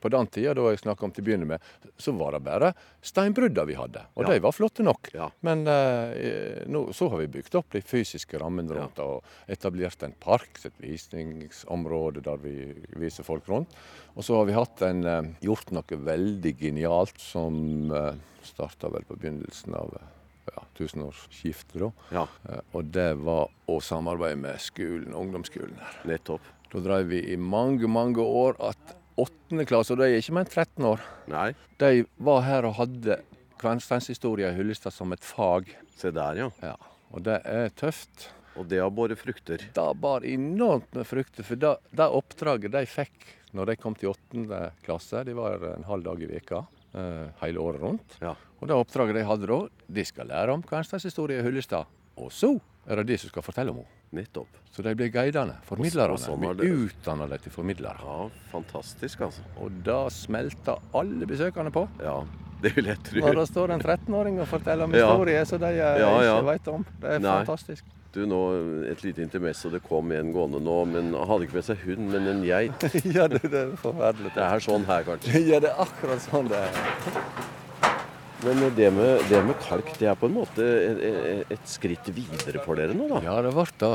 på 0.00 0.10
den 0.14 0.30
tida 0.32 0.54
da 0.56 0.68
jeg 0.72 0.80
snakka 0.84 1.04
om 1.08 1.12
til 1.14 1.24
å 1.24 1.28
begynne 1.28 1.48
med, 1.50 1.60
så 1.98 2.14
var 2.16 2.36
det 2.36 2.42
bare 2.46 2.72
steinbrudda 3.04 3.64
vi 3.68 3.76
hadde. 3.78 4.04
Og 4.16 4.24
Ja. 4.26 4.32
de 4.34 4.40
var 4.46 4.52
flotte 4.56 4.86
nok. 4.86 5.10
Ja. 5.14 5.28
Men 5.46 5.66
eh, 5.68 6.64
nå, 6.70 6.86
så 6.96 7.10
har 7.12 7.18
vi 7.24 7.30
bygd 7.38 7.54
opp 7.60 7.70
de 7.74 7.82
fysiske 7.84 8.38
rammene 8.40 8.74
rundt 8.78 8.96
det, 8.96 9.04
og 9.04 9.24
etablert 9.50 10.02
en 10.06 10.14
park, 10.22 10.58
et 10.64 10.78
visningsområde 10.82 12.22
der 12.24 12.38
vi 12.42 12.54
viser 12.98 13.26
folk 13.26 13.48
rundt. 13.50 13.72
Og 14.18 14.24
så 14.26 14.36
har 14.40 14.46
vi 14.48 14.56
hatt 14.56 14.82
en, 14.82 15.04
eh, 15.06 15.22
gjort 15.44 15.70
noe 15.74 15.98
veldig 16.08 16.54
genialt 16.58 17.18
som 17.22 17.90
eh, 17.92 18.14
starta 18.42 18.88
vel 18.90 19.04
på 19.08 19.16
begynnelsen 19.18 19.74
av 19.78 19.92
eh, 20.00 20.14
ja, 20.54 20.62
tusenårsskiftet. 20.78 21.78
da. 21.82 21.90
Ja, 22.10 22.26
Eh, 22.48 22.60
Og 22.72 22.84
det 22.92 23.14
var 23.20 23.48
å 23.68 23.80
samarbeide 23.82 24.36
med 24.40 24.60
skolen, 24.60 25.12
ungdomsskolen 25.14 25.76
her. 25.78 25.98
nettopp. 26.08 26.40
Da 26.72 26.82
drev 26.84 27.08
vi 27.08 27.22
i 27.32 27.36
mange, 27.40 27.88
mange 27.88 28.20
år 28.22 28.58
at 28.70 28.94
åttende 29.18 29.64
klasse, 29.66 29.94
og 29.94 30.02
de 30.02 30.10
er 30.10 30.20
ikke 30.20 30.34
mer 30.36 30.46
enn 30.46 30.52
13 30.52 30.88
år, 30.88 31.04
Nei, 31.32 31.48
de 31.80 32.04
var 32.22 32.44
her 32.46 32.68
og 32.68 32.76
hadde 32.78 33.18
kvensteinshistorie 33.58 34.52
i 34.52 34.56
Hyllestad 34.58 34.94
som 34.94 35.12
et 35.12 35.24
fag. 35.26 35.72
se 35.96 36.12
der, 36.14 36.36
ja. 36.44 36.50
Ja, 36.62 36.76
Og 37.10 37.24
det 37.26 37.40
er 37.44 37.70
tøft. 37.70 38.28
Og 38.58 38.66
det 38.68 38.80
har 38.82 38.90
båret 38.90 39.18
frukter. 39.18 39.62
Det 39.74 39.86
bar 40.00 40.24
enormt 40.26 40.94
med 40.94 41.06
frukter, 41.06 41.46
for 41.46 41.56
det, 41.56 41.76
det 41.94 42.06
oppdraget 42.06 42.72
de 42.74 42.84
fikk 42.86 43.34
når 43.56 43.70
de 43.70 43.76
kom 43.80 43.94
til 43.96 44.10
åttende 44.10 44.72
klasse, 44.84 45.22
de 45.24 45.34
var 45.36 45.62
en 45.72 45.86
halv 45.88 46.04
dag 46.04 46.20
i 46.22 46.28
veka 46.28 46.62
eh, 46.92 47.28
hele 47.42 47.62
året 47.62 47.80
rundt. 47.80 48.18
Ja. 48.20 48.34
Og 48.60 48.68
det 48.68 48.76
oppdraget 48.76 49.16
de 49.16 49.24
hadde 49.24 49.48
da, 49.48 49.60
de 49.98 50.04
skal 50.04 50.28
lære 50.28 50.52
om 50.52 50.64
kvensteinshistorie 50.66 51.40
i 51.40 51.46
Hyllestad. 51.46 51.88
Og 52.18 52.32
så 52.34 52.56
er 52.88 53.00
det 53.00 53.12
de 53.12 53.18
som 53.22 53.32
skal 53.32 53.46
fortelle 53.46 53.72
om 53.72 53.80
henne. 53.80 53.97
Nettopp. 54.16 54.48
Så 54.72 54.82
de 54.82 54.94
blir 54.96 55.10
guidene, 55.12 55.58
formidlerne. 55.68 56.14
Og 56.16 56.20
sånn 56.22 56.40
det... 56.56 56.64
Vi 56.64 56.86
utdanner 56.88 57.28
dem 57.28 57.42
til 57.44 57.52
formidlere. 57.52 58.00
Ja, 58.00 58.28
fantastisk, 58.52 59.20
altså. 59.26 59.42
Og 59.60 59.82
da 59.84 59.98
smelter 60.12 60.80
alle 60.96 61.28
besøkende 61.28 61.72
på. 61.74 61.82
Ja, 62.00 62.22
det 62.62 62.72
vil 62.78 62.88
jeg 62.88 63.02
tro. 63.04 63.20
Når 63.26 63.40
det 63.42 63.46
står 63.50 63.74
en 63.76 63.84
13-åring 63.84 64.40
og 64.40 64.48
forteller 64.48 64.88
om 64.88 64.96
Ja. 64.96 65.10
historie 65.12 65.44
som 65.46 65.60
de 65.60 65.74
eh, 65.76 66.00
Ja, 66.00 66.10
ja. 66.24 66.38
ikke 66.38 66.48
vet 66.54 66.68
om. 66.72 66.86
Det 67.02 67.12
er 67.18 67.22
Nei. 67.26 67.36
fantastisk. 67.44 67.84
Du, 68.16 68.22
nå 68.24 68.38
et 68.88 69.02
lite 69.04 69.20
intermesso. 69.20 69.68
Det 69.70 69.82
kom 69.84 70.08
en 70.16 70.32
gående 70.32 70.62
nå, 70.64 70.78
men 70.88 71.12
han 71.12 71.28
hadde 71.28 71.44
ikke 71.44 71.58
med 71.60 71.66
seg 71.68 71.82
hund, 71.84 72.08
men 72.14 72.30
en 72.32 72.40
geit. 72.48 72.88
ja, 73.18 73.28
det, 73.28 73.42
det 73.44 73.60
er 73.66 73.76
forferdelig. 73.76 74.32
Det 74.34 74.46
er 74.48 74.64
sånn 74.64 74.88
her, 74.88 75.04
kanskje. 75.10 75.44
Ja, 75.52 75.60
det 75.60 75.74
er 75.74 75.82
akkurat 75.84 76.24
sånn 76.24 76.48
det 76.48 76.64
er. 76.64 76.80
Men 78.44 78.60
det 78.76 78.90
med, 78.94 79.24
det 79.28 79.40
med 79.42 79.56
kalk, 79.64 79.88
det 79.98 80.06
er 80.06 80.14
på 80.18 80.28
en 80.28 80.36
måte 80.36 80.62
et, 80.62 81.00
et- 81.50 81.64
skritt 81.68 82.06
videre 82.14 82.60
for 82.62 82.78
dere 82.78 82.94
nå, 82.94 83.08
da? 83.10 83.18
Ja, 83.24 83.34
det 83.42 83.50
ble 83.56 83.64
det. 83.80 83.90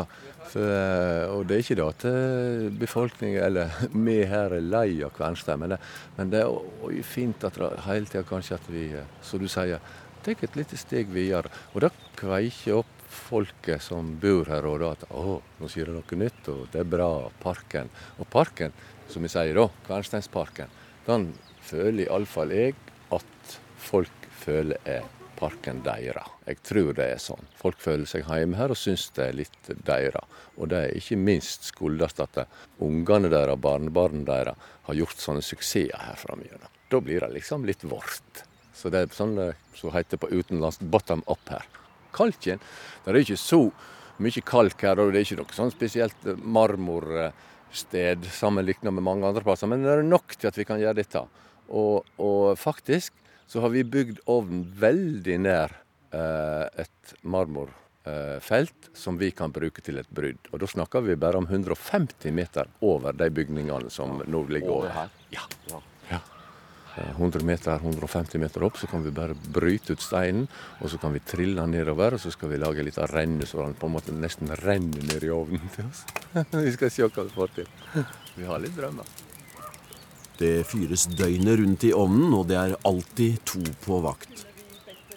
For, 0.52 0.68
eh, 0.68 1.32
og 1.32 1.46
det 1.48 1.56
er 1.56 1.62
ikke 1.64 1.78
det 1.80 1.86
at 1.88 2.04
eh, 2.10 2.66
befolkningen, 2.82 3.40
eller 3.48 3.72
vi 4.08 4.18
her, 4.28 4.52
er 4.58 4.66
lei 4.68 4.90
av 5.08 5.14
Kvernstein, 5.16 5.62
men 5.64 5.72
det, 5.74 5.78
men 6.18 6.34
det 6.34 6.42
er 6.44 7.00
fint 7.08 7.46
at 7.48 7.56
det 7.62 7.70
hele 7.88 8.12
tida 8.12 8.26
kanskje 8.28 8.58
at 8.60 8.68
vi, 8.74 8.84
eh, 9.00 9.08
som 9.26 9.40
du 9.42 9.48
sier, 9.52 9.80
tar 10.26 10.44
et 10.44 10.60
lite 10.60 10.78
steg 10.80 11.08
videre. 11.16 11.48
Og 11.74 11.86
det 11.86 11.94
kveiker 12.20 12.82
opp 12.82 12.92
folket 13.14 13.82
som 13.86 14.12
bor 14.20 14.50
her, 14.52 14.68
og 14.68 14.82
da 14.84 14.92
at 14.98 15.06
å, 15.16 15.38
nå 15.62 15.70
sier 15.72 15.88
det 15.88 15.96
noe 15.96 16.20
nytt, 16.20 16.48
og 16.52 16.66
det 16.74 16.84
er 16.84 16.90
bra, 16.98 17.10
parken. 17.44 17.88
Og 18.20 18.28
parken, 18.34 18.76
som 19.12 19.24
vi 19.24 19.32
sier 19.32 19.56
da, 19.56 19.70
Kvernsteinsparken, 19.88 20.72
den 21.08 21.30
føler 21.64 22.10
iallfall 22.10 22.52
jeg 22.56 22.76
at 23.16 23.58
folk 23.84 24.20
føler 24.44 24.80
er 24.86 25.06
parken 25.38 25.82
deres. 25.84 26.30
Jeg 26.48 26.60
tror 26.66 26.94
det 26.98 27.08
er 27.16 27.22
sånn. 27.22 27.48
Folk 27.60 27.80
føler 27.84 28.08
seg 28.10 28.28
hjemme 28.28 28.58
her 28.60 28.74
og 28.74 28.80
syns 28.80 29.10
det 29.16 29.26
er 29.28 29.38
litt 29.38 29.72
deres. 29.88 30.40
Og 30.58 30.70
det 30.72 30.80
er 30.80 30.98
ikke 31.00 31.20
minst 31.20 31.70
skyldes 31.72 32.20
at 32.24 32.44
ungene 32.84 33.32
deres, 33.34 33.60
barnebarna 33.62 34.24
deres, 34.30 34.72
har 34.88 35.00
gjort 35.00 35.24
sånne 35.24 35.44
suksesser 35.46 36.00
her 36.00 36.20
framme. 36.20 36.62
Da 36.92 37.02
blir 37.02 37.24
det 37.24 37.32
liksom 37.34 37.66
litt 37.68 37.86
vårt. 37.88 38.44
Så 38.74 38.92
det 38.94 39.04
er 39.04 39.16
sånn 39.16 39.36
det 39.38 39.54
som 39.78 39.94
heter 39.94 40.20
på 40.20 40.32
utenlandsk 40.32 40.82
'bottom 40.82 41.24
up' 41.28 41.50
her. 41.50 41.66
Kalken 42.14 42.60
Det 43.06 43.10
er 43.10 43.22
ikke 43.22 43.38
så 43.38 43.72
mye 44.20 44.42
kalk 44.46 44.82
her, 44.82 45.00
og 45.00 45.12
det 45.12 45.20
er 45.20 45.26
ikke 45.26 45.42
noe 45.42 45.56
sånn 45.56 45.72
spesielt 45.74 46.26
marmorsted 46.38 48.26
sammenlignet 48.30 48.94
med 48.94 49.04
mange 49.04 49.26
andre 49.26 49.42
plasser, 49.42 49.68
men 49.68 49.84
det 49.84 49.92
er 49.92 50.04
nok 50.04 50.36
til 50.38 50.48
at 50.48 50.58
vi 50.58 50.66
kan 50.66 50.80
gjøre 50.80 51.02
dette. 51.02 51.24
Og, 51.70 52.06
og 52.20 52.58
faktisk 52.60 53.14
så 53.48 53.64
har 53.64 53.74
vi 53.74 53.84
bygd 53.84 54.24
ovnen 54.32 54.66
veldig 54.80 55.38
nær 55.44 55.74
eh, 56.14 56.84
et 56.84 57.16
marmorfelt 57.22 58.92
som 58.98 59.18
vi 59.20 59.32
kan 59.36 59.54
bruke 59.54 59.84
til 59.86 60.02
et 60.02 60.10
brudd. 60.10 60.52
Og 60.52 60.64
da 60.64 60.70
snakker 60.70 61.06
vi 61.06 61.18
bare 61.20 61.42
om 61.42 61.50
150 61.50 62.32
meter 62.36 62.70
over 62.82 63.16
de 63.18 63.30
bygningene 63.34 63.92
som 63.94 64.22
nå 64.26 64.46
ligger 64.50 64.78
Over 64.78 64.96
her? 64.96 65.18
Ja. 65.34 65.48
Ja. 65.72 65.82
ja. 66.12 66.22
Eh, 66.96 67.10
100 67.18 67.44
meter, 67.46 67.76
150 67.76 68.40
meter 68.40 68.64
opp, 68.64 68.78
så 68.78 68.88
kan 68.88 69.04
vi 69.04 69.12
bare 69.12 69.34
bryte 69.34 69.96
ut 69.96 70.02
steinen, 70.02 70.48
og 70.80 70.92
så 70.94 71.00
kan 71.02 71.14
vi 71.16 71.24
trille 71.26 71.62
den 71.62 71.74
nedover, 71.74 72.14
og 72.14 72.22
så 72.22 72.32
skal 72.32 72.54
vi 72.54 72.62
lage 72.62 72.84
en 72.84 72.90
liten 72.90 73.10
renne 73.10 73.50
så 73.50 73.64
den 73.66 73.74
på 73.74 73.90
en 73.90 73.96
måte 73.98 74.14
nesten 74.14 74.54
renner 74.62 75.10
ned 75.10 75.26
i 75.26 75.34
ovnen 75.34 75.74
til 75.74 75.90
oss. 75.90 76.06
vi 76.54 76.74
skal 76.78 76.94
se 76.94 77.08
hva 77.08 77.26
vi 77.26 77.38
får 77.38 77.56
til. 77.58 77.72
Vi 78.38 78.46
har 78.46 78.62
litt 78.62 78.78
drømmer. 78.78 79.10
Det 80.44 80.66
fyres 80.68 81.06
døgnet 81.08 81.60
rundt 81.62 81.84
i 81.88 81.94
ovnen, 81.96 82.34
og 82.36 82.50
det 82.50 82.58
er 82.60 82.74
alltid 82.84 83.38
to 83.48 83.62
på 83.86 84.02
vakt. 84.04 84.42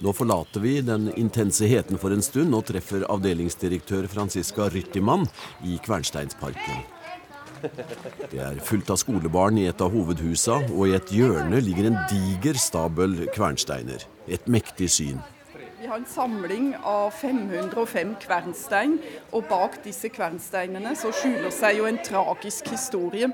Nå 0.05 0.13
forlater 0.15 0.63
vi 0.63 0.77
den 0.85 1.09
intense 1.19 1.67
heten 1.67 1.99
for 1.99 2.15
en 2.15 2.23
stund 2.23 2.55
og 2.55 2.67
treffer 2.69 3.07
avdelingsdirektør 3.11 4.07
Franziska 4.13 4.69
Ryttimann 4.71 5.25
i 5.67 5.81
Kvernsteinsparken. 5.83 6.85
Det 8.31 8.39
er 8.39 8.63
fullt 8.63 8.93
av 8.93 9.01
skolebarn 9.03 9.59
i 9.59 9.67
et 9.67 9.83
av 9.83 9.91
hovedhusa, 9.97 10.61
og 10.69 10.93
i 10.93 10.95
et 11.01 11.15
hjørne 11.17 11.59
ligger 11.65 11.91
en 11.91 12.01
diger 12.13 12.61
stabel 12.61 13.25
kvernsteiner. 13.35 14.05
Et 14.29 14.47
mektig 14.47 14.93
syn. 15.01 15.25
Vi 15.81 15.89
har 15.91 15.99
en 15.99 16.07
samling 16.07 16.75
av 16.87 17.11
505 17.19 18.15
kvernstein, 18.23 19.01
og 19.35 19.49
bak 19.51 19.81
disse 19.83 20.13
kvernsteinene 20.13 20.95
så 20.95 21.11
skjuler 21.11 21.51
seg 21.55 21.81
jo 21.81 21.89
en 21.91 22.05
tragisk 22.05 22.71
historie. 22.71 23.33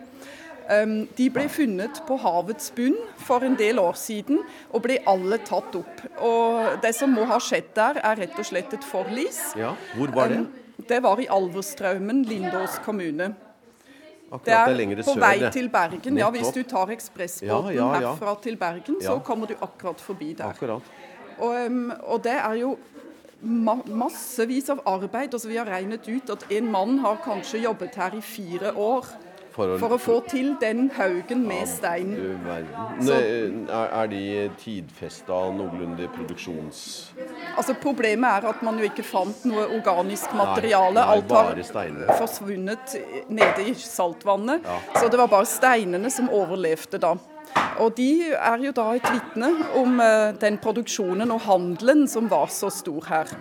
De 1.16 1.28
ble 1.34 1.44
funnet 1.52 2.00
på 2.08 2.16
havets 2.22 2.70
bunn 2.76 2.96
for 3.20 3.44
en 3.44 3.56
del 3.58 3.80
år 3.82 3.96
siden, 3.98 4.42
og 4.72 4.84
ble 4.86 4.98
alle 5.10 5.38
tatt 5.44 5.74
opp. 5.78 6.02
Og 6.22 6.82
Det 6.82 6.94
som 6.96 7.12
må 7.12 7.26
ha 7.28 7.38
skjedd 7.42 7.72
der, 7.76 8.00
er 8.02 8.20
rett 8.24 8.38
og 8.38 8.48
slett 8.48 8.74
et 8.74 8.84
forlis. 8.84 9.40
Ja, 9.58 9.74
Hvor 9.96 10.14
var 10.14 10.28
det? 10.32 10.44
Det 10.88 11.02
var 11.02 11.20
i 11.20 11.28
Alverstraumen, 11.30 12.24
Lindås 12.26 12.78
kommune. 12.84 13.34
Det 14.44 14.52
er 14.54 14.70
det 14.70 14.76
lenger 14.78 15.02
på 15.02 15.12
sør, 15.12 15.20
vei 15.20 15.50
til 15.52 15.68
Bergen. 15.68 16.16
Ja, 16.18 16.30
Hvis 16.32 16.54
du 16.54 16.62
tar 16.64 16.88
ekspressbåten 16.94 17.74
Ja, 17.74 17.74
ja, 17.76 17.88
herfra 17.98 18.34
til 18.42 18.56
Bergen, 18.56 18.96
så 19.02 19.18
kommer 19.24 19.46
du 19.46 19.54
akkurat 19.60 20.00
forbi 20.00 20.32
der. 20.38 20.48
Akkurat. 20.48 20.82
Og, 21.38 21.54
og 22.06 22.24
det 22.24 22.38
er 22.38 22.54
jo 22.62 22.76
ma 23.42 23.74
massevis 23.86 24.70
av 24.70 24.80
arbeid. 24.86 25.34
Altså, 25.34 25.48
vi 25.50 25.58
har 25.58 25.68
regnet 25.68 26.08
ut 26.08 26.30
at 26.30 26.46
en 26.50 26.70
mann 26.70 26.98
har 27.02 27.20
kanskje 27.24 27.62
jobbet 27.66 27.98
her 27.98 28.16
i 28.16 28.22
fire 28.24 28.72
år 28.78 29.06
For 29.52 29.74
å, 29.74 29.78
for 29.80 29.92
å 29.92 29.98
få 30.00 30.14
til 30.30 30.54
den 30.60 30.86
haugen 30.96 31.42
med 31.46 31.68
stein. 31.68 32.14
Så- 33.04 33.18
Er, 33.72 33.88
er 34.02 34.06
de 34.08 34.50
tidfesta 34.62 35.38
noenlunde 35.52 36.08
produksjons... 36.14 37.12
Altså, 37.56 37.74
problemet 37.82 38.30
er 38.38 38.48
at 38.48 38.62
man 38.64 38.78
jo 38.80 38.88
ikke 38.88 39.04
fant 39.04 39.44
noe 39.48 39.66
organisk 39.76 40.32
materiale. 40.38 40.94
nei, 40.96 41.18
Alt 41.18 41.34
har 41.36 42.16
forsvunnet 42.18 42.96
nede 43.28 43.66
i 43.68 43.74
saltvannet. 43.76 44.64
Så 44.96 45.08
det 45.12 45.20
var 45.20 45.28
bare 45.28 45.48
steinene 45.48 46.10
som 46.10 46.30
overlevde 46.32 46.98
da. 47.02 47.14
Og 47.82 47.94
de 47.96 48.30
er 48.32 48.62
jo 48.62 48.70
da 48.76 48.84
et 48.96 49.06
vitne 49.12 49.48
om 49.80 49.98
eh, 50.00 50.32
den 50.40 50.58
produksjonen 50.62 51.30
og 51.34 51.40
handelen 51.46 52.04
som 52.08 52.28
var 52.30 52.46
så 52.52 52.68
stor 52.72 53.04
her. 53.08 53.32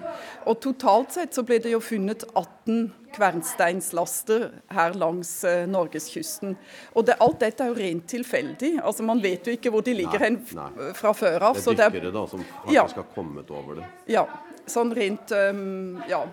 Og 0.49 0.57
totalt 0.63 1.13
sett 1.15 1.35
så 1.37 1.43
ble 1.47 1.59
det 1.63 1.71
jo 1.75 1.79
funnet 1.83 2.23
18 2.33 2.89
kvernsteinslaster 3.15 4.47
her 4.73 4.95
langs 4.99 5.31
eh, 5.47 5.65
norgeskysten. 5.69 6.55
Og 6.95 7.05
det, 7.07 7.17
alt 7.23 7.39
dette 7.43 7.63
er 7.65 7.71
jo 7.73 7.77
rent 7.79 8.07
tilfeldig. 8.11 8.73
Altså 8.81 9.03
Man 9.07 9.21
vet 9.23 9.47
jo 9.47 9.55
ikke 9.57 9.71
hvor 9.73 9.83
de 9.85 9.93
ligger 9.99 10.19
Nei, 10.23 10.31
hen 10.31 10.93
fra 10.97 11.13
før 11.17 11.49
av. 11.51 11.59
Det 11.59 11.67
er 11.67 11.75
det 11.75 11.85
er- 11.85 11.95
dykkere 11.97 12.13
da, 12.15 12.25
som 12.27 12.45
Ja. 12.71 12.83
faktisk 12.87 13.03
har 13.03 13.09
kommet 13.15 13.51
over 13.51 13.75
det. 13.81 13.85
Ja, 14.07 14.25
sånn 14.67 14.93
rent 14.95 15.31
um, 15.35 16.01
ja, 16.09 16.23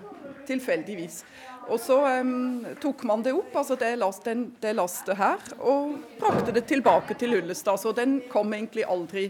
tilfeldigvis. 0.49 1.23
Og 1.69 1.81
så 1.81 1.99
um, 2.21 2.65
tok 2.81 3.03
man 3.09 3.23
det 3.25 3.35
opp, 3.37 3.53
altså 3.61 3.77
det, 3.77 3.91
last, 4.01 4.25
den, 4.25 4.47
det 4.61 4.73
lastet 4.79 5.19
her, 5.21 5.43
og 5.61 5.99
brakte 6.21 6.55
det 6.57 6.65
tilbake 6.71 7.17
til 7.21 7.37
Ullestad. 7.39 7.81
Så 7.81 7.93
den 7.97 8.23
kom 8.33 8.55
egentlig 8.57 8.87
aldri 8.89 9.29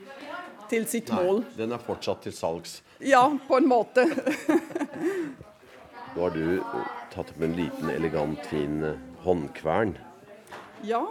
til 0.70 0.86
sitt 0.86 1.10
mål. 1.10 1.42
Den 1.58 1.74
er 1.74 1.82
fortsatt 1.82 2.22
til 2.28 2.36
salgs. 2.36 2.78
Ja, 3.02 3.24
på 3.48 3.58
en 3.58 3.68
måte. 3.70 4.06
Nå 6.14 6.24
har 6.24 6.34
du 6.34 6.58
eh, 6.58 6.86
tatt 7.14 7.32
opp 7.34 7.42
en 7.42 7.56
liten, 7.58 7.90
elegant, 7.90 8.46
fin 8.50 8.82
eh, 8.86 9.00
håndkvern. 9.26 9.96
Ja, 10.86 11.02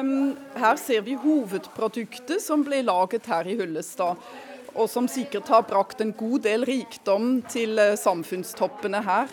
um, 0.00 0.36
her 0.54 0.78
ser 0.78 1.02
vi 1.06 1.16
hovedproduktet 1.18 2.42
som 2.42 2.62
ble 2.66 2.84
laget 2.86 3.26
her 3.30 3.48
i 3.50 3.58
Hullestad. 3.58 4.22
Og 4.70 4.86
som 4.90 5.08
sikkert 5.10 5.50
har 5.50 5.66
brakt 5.66 6.02
en 6.02 6.12
god 6.14 6.44
del 6.46 6.66
rikdom 6.66 7.40
til 7.50 7.78
eh, 7.82 7.96
samfunnstoppene 7.98 9.02
her 9.06 9.32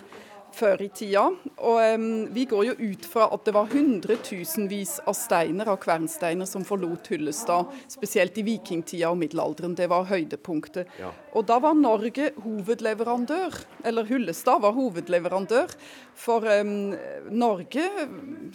før 0.58 0.82
i 0.86 0.90
tida. 0.94 1.26
Og 1.58 1.78
um, 1.96 2.08
vi 2.34 2.46
går 2.50 2.66
jo 2.70 2.76
ut 2.80 3.08
fra 3.08 3.28
at 3.34 3.46
det 3.48 3.54
var 3.56 3.70
hundretusenvis 3.72 4.98
av 5.08 5.16
steiner 5.18 5.70
av 5.72 5.80
kvernsteiner 5.84 6.50
som 6.50 6.66
forlot 6.68 7.10
Hullestad, 7.14 7.72
spesielt 7.92 8.38
i 8.42 8.46
vikingtida 8.48 9.12
og 9.12 9.20
middelalderen. 9.22 9.76
Det 9.78 9.90
var 9.92 10.08
høydepunktet. 10.10 10.90
Ja. 11.00 11.14
Og 11.38 11.46
da 11.50 11.60
var 11.62 11.78
Norge 11.78 12.32
hovedleverandør, 12.42 13.56
eller 13.88 14.10
Hullestad 14.10 14.64
var 14.66 14.76
hovedleverandør 14.78 15.74
for 16.18 16.46
um, 16.50 16.94
Norge, 17.30 17.86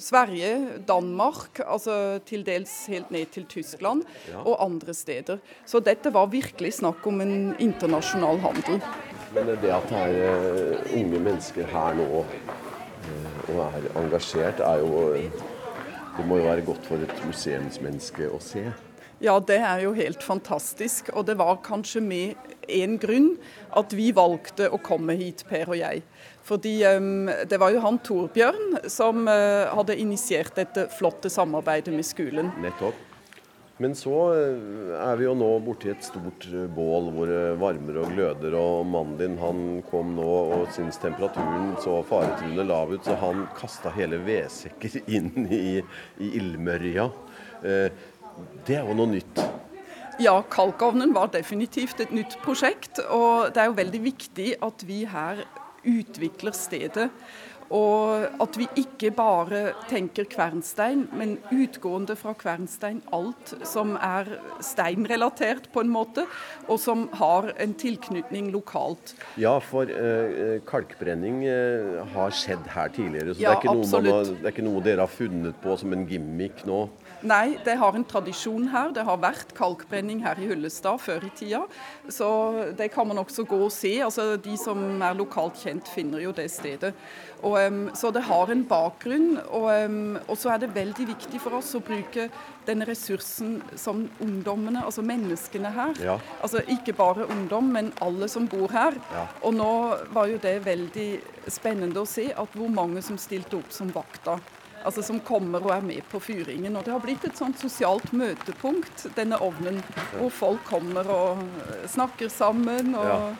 Sverige, 0.02 0.82
Danmark, 0.88 1.62
altså 1.62 2.18
til 2.26 2.44
dels 2.47 2.73
helt 2.90 3.12
ned 3.14 3.30
til 3.35 3.47
Tyskland 3.50 4.02
og 4.42 4.56
andre 4.64 4.94
steder. 4.97 5.42
Så 5.66 5.82
dette 5.85 6.12
var 6.14 6.32
virkelig 6.32 6.75
snakk 6.80 7.06
om 7.06 7.23
en 7.23 7.37
internasjonal 7.62 8.40
handel. 8.42 8.80
Men 9.33 9.49
det 9.62 9.73
at 9.73 9.89
det 9.89 9.99
er 9.99 10.17
eh, 10.29 10.95
unge 11.01 11.21
mennesker 11.25 11.69
her 11.73 11.97
nå 11.97 12.07
eh, 12.23 13.37
og 13.55 13.61
er 13.65 13.91
engasjert, 13.97 14.61
er 14.61 14.83
jo 14.85 15.19
Det 16.12 16.25
må 16.29 16.37
jo 16.37 16.45
være 16.45 16.65
godt 16.67 16.85
for 16.85 17.01
et 17.01 17.23
museumsmenneske 17.25 18.29
å 18.29 18.41
se. 18.45 18.67
Ja, 19.23 19.39
det 19.39 19.61
er 19.62 19.85
jo 19.85 19.93
helt 19.97 20.23
fantastisk. 20.23 21.09
Og 21.15 21.25
det 21.29 21.39
var 21.39 21.62
kanskje 21.65 22.03
med 22.05 22.51
én 22.69 22.99
grunn 23.01 23.37
at 23.79 23.95
vi 23.97 24.11
valgte 24.12 24.67
å 24.69 24.81
komme 24.83 25.15
hit, 25.17 25.45
Per 25.49 25.71
og 25.71 25.79
jeg. 25.79 26.03
Fordi 26.43 26.75
um, 26.91 27.31
det 27.49 27.61
var 27.62 27.71
jo 27.73 27.81
han 27.85 28.01
Torbjørn 28.03 28.83
som 28.91 29.25
uh, 29.31 29.71
hadde 29.73 29.97
initiert 30.03 30.59
dette 30.59 30.89
flotte 30.99 31.31
samarbeidet 31.31 31.95
med 31.95 32.07
skolen. 32.07 32.51
Nettopp. 32.61 33.12
Men 33.83 33.95
så 33.99 34.15
eh, 34.37 34.93
er 34.95 35.17
vi 35.19 35.27
jo 35.27 35.33
nå 35.35 35.49
borti 35.65 35.91
et 35.91 36.05
stort 36.07 36.47
eh, 36.53 36.69
bål 36.71 37.09
hvor 37.15 37.31
det 37.31 37.41
varmer 37.59 37.99
og 38.03 38.12
gløder, 38.15 38.55
og 38.59 38.87
mannen 38.87 39.17
din 39.19 39.35
han 39.41 39.65
kom 39.89 40.15
nå 40.19 40.29
og 40.59 40.69
syntes 40.75 41.01
temperaturen 41.03 41.73
så 41.83 41.97
faretruende 42.07 42.67
lav 42.69 42.93
ut, 42.93 43.03
så 43.03 43.17
han 43.19 43.47
kasta 43.59 43.91
hele 43.97 44.21
vedsekker 44.23 45.01
inn 45.17 45.49
i, 45.49 45.81
i 46.23 46.31
ildmørja. 46.39 47.09
Eh, 47.67 48.05
det 48.69 48.79
er 48.79 48.87
jo 48.87 48.97
noe 49.01 49.17
nytt. 49.17 49.43
Ja, 50.23 50.37
kalkovnen 50.53 51.15
var 51.17 51.33
definitivt 51.33 52.05
et 52.05 52.12
nytt 52.15 52.37
prosjekt. 52.45 53.01
Og 53.11 53.51
det 53.55 53.62
er 53.62 53.71
jo 53.71 53.79
veldig 53.81 54.03
viktig 54.05 54.49
at 54.62 54.85
vi 54.87 55.03
her 55.09 55.43
utvikler 55.83 56.55
stedet. 56.55 57.09
Og 57.73 58.26
at 58.43 58.57
vi 58.61 58.67
ikke 58.76 59.11
bare 59.17 59.62
tenker 59.88 60.26
kvernstein, 60.29 61.07
men 61.17 61.38
utgående 61.55 62.17
fra 62.21 62.35
kvernstein 62.37 63.00
alt 63.17 63.55
som 63.69 63.95
er 63.97 64.29
steinrelatert 64.64 65.71
på 65.73 65.85
en 65.85 65.93
måte, 65.93 66.26
og 66.69 66.81
som 66.83 67.07
har 67.17 67.52
en 67.62 67.73
tilknytning 67.79 68.50
lokalt. 68.52 69.14
Ja, 69.41 69.57
for 69.64 69.88
eh, 69.88 70.59
kalkbrenning 70.69 71.43
eh, 71.49 72.02
har 72.12 72.37
skjedd 72.37 72.69
her 72.75 72.93
tidligere, 72.93 73.37
så 73.37 73.47
Ja, 73.47 73.57
det, 73.57 73.73
er 73.73 74.04
noe 74.04 74.23
det 74.28 74.45
er 74.45 74.52
ikke 74.52 74.69
noe 74.69 74.85
dere 74.85 75.06
har 75.06 75.13
funnet 75.13 75.56
på 75.65 75.78
som 75.80 75.97
en 75.97 76.04
gimmick 76.08 76.67
nå. 76.69 76.85
Nei, 77.23 77.58
det 77.65 77.76
har 77.78 77.95
en 77.95 78.04
tradisjon 78.04 78.69
her. 78.73 78.91
Det 78.95 79.04
har 79.06 79.21
vært 79.23 79.52
kalkbrenning 79.54 80.23
her 80.25 80.39
i 80.43 80.49
Hullestad 80.50 81.00
før 81.02 81.26
i 81.26 81.30
tida. 81.39 81.63
Så 82.11 82.28
det 82.78 82.91
kan 82.95 83.06
man 83.08 83.21
også 83.23 83.45
gå 83.49 83.58
og 83.63 83.73
se. 83.75 83.95
Altså, 84.02 84.35
de 84.43 84.56
som 84.58 84.80
er 85.02 85.19
lokalt 85.19 85.61
kjent, 85.63 85.91
finner 85.91 86.23
jo 86.25 86.32
det 86.35 86.49
stedet. 86.50 86.93
Og, 87.43 87.58
um, 87.58 87.85
så 87.99 88.11
det 88.15 88.25
har 88.26 88.50
en 88.50 88.65
bakgrunn. 88.67 89.37
Og, 89.50 89.69
um, 89.71 90.17
og 90.26 90.39
så 90.39 90.54
er 90.54 90.63
det 90.63 90.73
veldig 90.75 91.06
viktig 91.13 91.43
for 91.43 91.58
oss 91.58 91.73
å 91.78 91.82
bruke 91.82 92.28
den 92.67 92.85
ressursen 92.87 93.56
som 93.78 94.04
ungdommene, 94.23 94.85
altså 94.87 95.02
menneskene 95.06 95.73
her. 95.75 95.99
Ja. 96.02 96.17
Altså 96.43 96.63
ikke 96.71 96.95
bare 96.99 97.26
ungdom, 97.30 97.71
men 97.75 97.93
alle 98.02 98.28
som 98.30 98.47
bor 98.50 98.71
her. 98.75 98.99
Ja. 99.15 99.26
Og 99.43 99.54
nå 99.58 99.73
var 100.15 100.30
jo 100.30 100.41
det 100.43 100.61
veldig 100.67 101.08
spennende 101.50 102.02
å 102.02 102.08
se 102.08 102.30
at 102.30 102.58
hvor 102.58 102.71
mange 102.71 103.02
som 103.02 103.19
stilte 103.19 103.58
opp 103.58 103.75
som 103.75 103.91
vakter. 103.95 104.43
Altså 104.84 105.02
Som 105.06 105.21
kommer 105.21 105.62
og 105.62 105.71
er 105.76 105.82
med 105.86 106.02
på 106.10 106.21
fyringen. 106.21 106.76
Og 106.76 106.84
Det 106.84 106.92
har 106.92 107.00
blitt 107.04 107.25
et 107.28 107.36
sånt 107.38 107.58
sosialt 107.60 108.12
møtepunkt, 108.12 109.06
denne 109.16 109.38
ovnen. 109.40 109.82
Hvor 110.16 110.30
folk 110.30 110.64
kommer 110.68 111.08
og 111.10 111.42
eh, 111.68 111.88
snakker 111.88 112.28
sammen 112.32 112.95
og 112.95 113.06
Ja. 113.06 113.34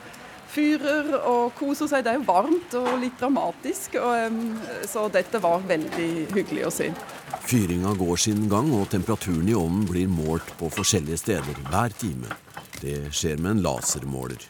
fyrer 0.53 1.15
og 1.25 1.55
koser 1.57 1.87
seg. 1.89 2.03
Det 2.05 2.11
er 2.13 2.19
jo 2.19 2.27
varmt 2.27 2.73
og 2.77 2.99
litt 3.01 3.17
dramatisk. 3.19 3.95
Og, 3.97 4.37
så 4.87 5.07
dette 5.11 5.41
var 5.41 5.63
veldig 5.67 6.09
hyggelig 6.35 6.67
å 6.67 6.71
se. 6.71 6.91
Fyringa 7.43 7.95
går 7.97 8.17
sin 8.21 8.47
gang, 8.49 8.69
og 8.71 8.87
temperaturen 8.93 9.49
i 9.49 9.55
ovnen 9.57 9.87
blir 9.89 10.07
målt 10.07 10.53
på 10.59 10.69
forskjellige 10.71 11.17
steder 11.17 11.63
hver 11.71 11.89
time. 11.97 12.29
Det 12.79 13.09
skjer 13.11 13.39
med 13.41 13.51
en 13.57 13.63
lasermåler. 13.65 14.45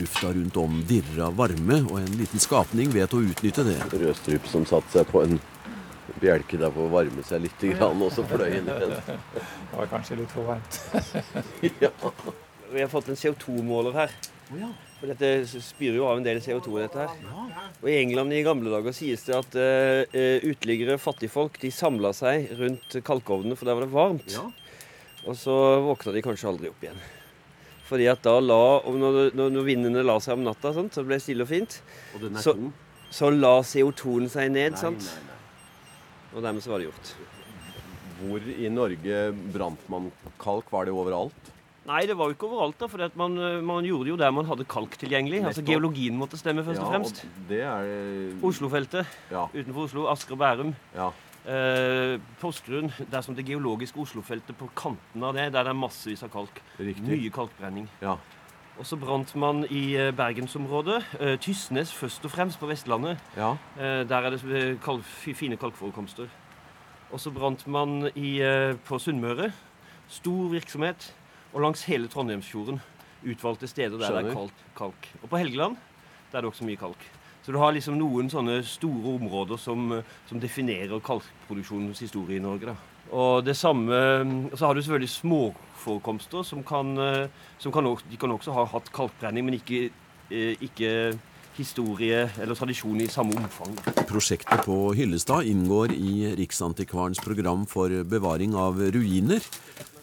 Lufta 0.00 0.30
rundt 0.32 0.56
om 0.56 0.78
dirrer 0.88 1.24
av 1.26 1.34
varme, 1.36 1.80
og 1.90 1.98
en 2.00 2.14
liten 2.20 2.40
skapning 2.40 2.92
vet 2.92 3.12
å 3.16 3.20
utnytte 3.24 3.64
det. 3.66 3.78
Rødstrup 3.92 4.46
som 4.48 4.64
satte 4.68 4.92
seg 4.94 5.08
på 5.10 5.24
en 5.24 5.40
bjelke 6.20 6.58
der 6.60 6.72
for 6.74 6.88
å 6.88 6.92
varme 6.92 7.22
seg 7.26 7.42
litt, 7.44 7.62
grann, 7.78 8.02
og 8.02 8.10
så 8.14 8.24
fløy 8.26 8.48
inn 8.58 8.68
igjen. 8.68 8.96
Det 9.06 9.76
var 9.76 9.90
kanskje 9.92 10.18
litt 10.20 10.32
for 10.34 10.48
varmt. 10.50 10.80
Vi 12.70 12.80
har 12.80 12.88
fått 12.90 13.08
en 13.10 13.18
CO2-måler 13.18 13.96
her. 13.96 14.12
For 15.00 15.08
dette 15.08 15.30
spyr 15.62 15.94
jo 15.96 16.04
av 16.10 16.18
en 16.18 16.24
del 16.26 16.40
CO2 16.42 16.74
dette 16.82 17.04
her. 17.06 17.14
Og 17.80 17.88
I 17.88 17.96
England 18.02 18.34
i 18.36 18.42
gamle 18.46 18.70
dager 18.72 18.94
sies 18.94 19.22
det 19.26 19.36
at 19.38 19.56
uh, 19.56 20.48
uteliggere, 20.50 20.98
fattigfolk, 21.00 21.56
de 21.62 21.70
samla 21.72 22.10
seg 22.16 22.50
rundt 22.58 22.98
kalkovnene, 23.06 23.56
for 23.58 23.70
der 23.70 23.78
var 23.78 23.86
det 23.86 23.94
varmt. 23.94 24.36
Og 25.26 25.36
så 25.38 25.54
våkna 25.86 26.14
de 26.16 26.22
kanskje 26.24 26.50
aldri 26.50 26.70
opp 26.72 26.84
igjen. 26.84 27.00
Fordi 27.90 28.06
at 28.12 28.22
da 28.22 28.36
la, 28.38 28.60
og 28.86 28.94
når, 29.02 29.18
når, 29.34 29.50
når 29.56 29.66
vindene 29.66 30.04
la 30.06 30.18
seg 30.22 30.36
om 30.38 30.44
natta, 30.46 30.70
sånt, 30.76 30.94
så 30.94 31.02
ble 31.06 31.16
det 31.18 31.24
stille 31.24 31.42
og 31.46 31.50
fint, 31.50 31.80
Og 32.14 32.28
Så- 32.38 32.54
så 33.10 33.30
la 33.34 33.56
CO2-en 33.66 34.28
seg 34.30 34.52
ned. 34.54 34.76
Nei, 34.76 34.78
sant? 34.78 35.02
nei, 35.02 35.24
nei. 35.26 35.29
Og 36.34 36.42
dermed 36.44 36.62
så 36.62 36.70
var 36.72 36.82
det 36.82 36.90
gjort. 36.90 37.14
Hvor 38.20 38.50
i 38.52 38.68
Norge 38.72 39.22
brant 39.54 39.86
man 39.92 40.10
kalk? 40.40 40.68
Var 40.70 40.86
det 40.88 40.94
overalt? 40.94 41.48
Nei, 41.88 42.02
det 42.06 42.14
var 42.14 42.28
jo 42.28 42.36
ikke 42.36 42.46
overalt, 42.50 42.76
da, 42.78 42.86
for 42.92 43.02
man, 43.18 43.38
eh, 43.40 43.60
man 43.64 43.86
gjorde 43.88 44.12
jo 44.12 44.18
der 44.20 44.30
man 44.36 44.46
hadde 44.46 44.66
kalk 44.68 44.92
tilgjengelig. 45.00 45.40
Altså 45.48 45.64
Geologien 45.66 46.14
måtte 46.20 46.38
stemme, 46.38 46.62
først 46.62 46.82
og 46.84 46.92
fremst. 46.92 47.24
det 47.48 47.62
er 47.64 48.36
Oslofeltet 48.46 49.06
Ja. 49.30 49.46
utenfor 49.54 49.88
Oslo, 49.88 50.06
Asker 50.12 50.36
og 50.36 50.38
Bærum. 50.38 50.74
ja. 50.94 51.10
Eh, 51.46 52.18
der 53.10 53.22
som 53.22 53.34
det 53.34 53.46
geologiske 53.46 53.96
Oslofeltet 53.98 54.54
på 54.58 54.68
kanten 54.76 55.22
av 55.24 55.32
det, 55.34 55.50
der 55.52 55.64
det 55.64 55.70
er 55.70 55.72
massevis 55.72 56.22
av 56.22 56.28
kalk. 56.30 56.60
Riktig. 56.78 57.00
Mye 57.08 57.30
kalkbrenning. 57.30 57.88
Ja. 58.02 58.18
Og 58.80 58.86
så 58.88 58.96
brant 58.96 59.34
man 59.36 59.66
i 59.68 59.92
eh, 59.92 60.08
bergensområdet. 60.16 61.02
Eh, 61.20 61.34
Tysnes 61.38 61.90
først 61.92 62.24
og 62.24 62.30
fremst 62.32 62.56
på 62.58 62.68
Vestlandet. 62.70 63.18
ja. 63.36 63.50
Eh, 63.76 64.08
der 64.08 64.16
er 64.16 64.30
det 64.30 64.80
kalk, 64.80 65.04
fine 65.04 65.56
kalkforekomster. 65.56 66.28
Og 67.12 67.20
så 67.20 67.30
brant 67.30 67.66
man 67.66 68.08
i, 68.14 68.40
på 68.86 68.98
Sunnmøre. 68.98 69.52
Stor 70.08 70.48
virksomhet. 70.48 71.14
Og 71.52 71.60
langs 71.60 71.82
hele 71.84 72.08
Trondheimsfjorden. 72.08 72.80
Utvalgte 73.26 73.66
steder 73.66 73.98
der 73.98 74.22
det 74.22 74.30
er 74.30 74.34
kalk, 74.34 74.52
kalk. 74.76 75.08
Og 75.22 75.28
på 75.28 75.36
Helgeland 75.36 75.76
der 76.32 76.38
er 76.38 76.40
det 76.40 76.48
også 76.48 76.64
mye 76.64 76.76
kalk. 76.76 77.02
Så 77.42 77.52
du 77.52 77.58
har 77.58 77.72
liksom 77.72 77.98
noen 77.98 78.30
sånne 78.30 78.62
store 78.64 79.16
områder 79.18 79.58
som, 79.58 80.02
som 80.28 80.40
definerer 80.40 81.00
kalkproduksjonens 81.00 82.00
historie 82.00 82.36
i 82.38 82.42
Norge. 82.42 82.66
da. 82.66 82.76
Og 83.10 83.44
det 83.44 83.56
samme, 83.56 84.50
Så 84.54 84.66
har 84.66 84.74
du 84.74 84.82
selvfølgelig 84.82 85.08
småforekomster 85.08 86.44
som 86.44 86.62
kan, 86.62 86.98
eh, 86.98 87.28
som 87.58 87.72
kan 87.72 87.84
også, 87.84 88.04
De 88.10 88.16
kan 88.16 88.30
også 88.30 88.52
ha 88.52 88.64
hatt 88.64 88.92
kalkbrenning, 88.92 89.44
men 89.44 89.54
ikke, 89.54 89.90
eh, 90.30 90.54
ikke 90.60 91.18
historie 91.56 92.30
eller 92.40 92.54
tradisjon 92.54 93.00
i 93.00 93.06
samme 93.06 93.34
omfang. 93.36 93.74
Prosjektet 94.06 94.64
på 94.64 94.94
Hyllestad 94.94 95.44
inngår 95.44 95.92
i 95.92 96.34
Riksantikvarens 96.36 97.20
program 97.22 97.66
for 97.66 97.88
bevaring 98.04 98.54
av 98.54 98.78
ruiner. 98.78 99.40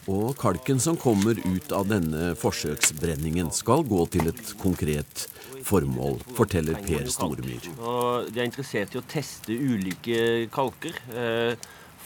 Og 0.08 0.36
kalken 0.40 0.80
som 0.80 0.96
kommer 0.96 1.36
ut 1.36 1.72
av 1.72 1.88
denne 1.90 2.34
forsøksbrenningen, 2.40 3.50
skal 3.52 3.82
gå 3.84 4.06
til 4.08 4.30
et 4.30 4.54
konkret 4.60 5.26
formål, 5.68 6.16
forteller 6.38 6.78
Per 6.86 7.10
Stormyr. 7.12 7.66
Og 7.76 8.30
de 8.32 8.40
er 8.40 8.48
interessert 8.48 8.94
i 8.96 9.02
å 9.02 9.04
teste 9.04 9.52
ulike 9.52 10.48
kalker. 10.54 10.96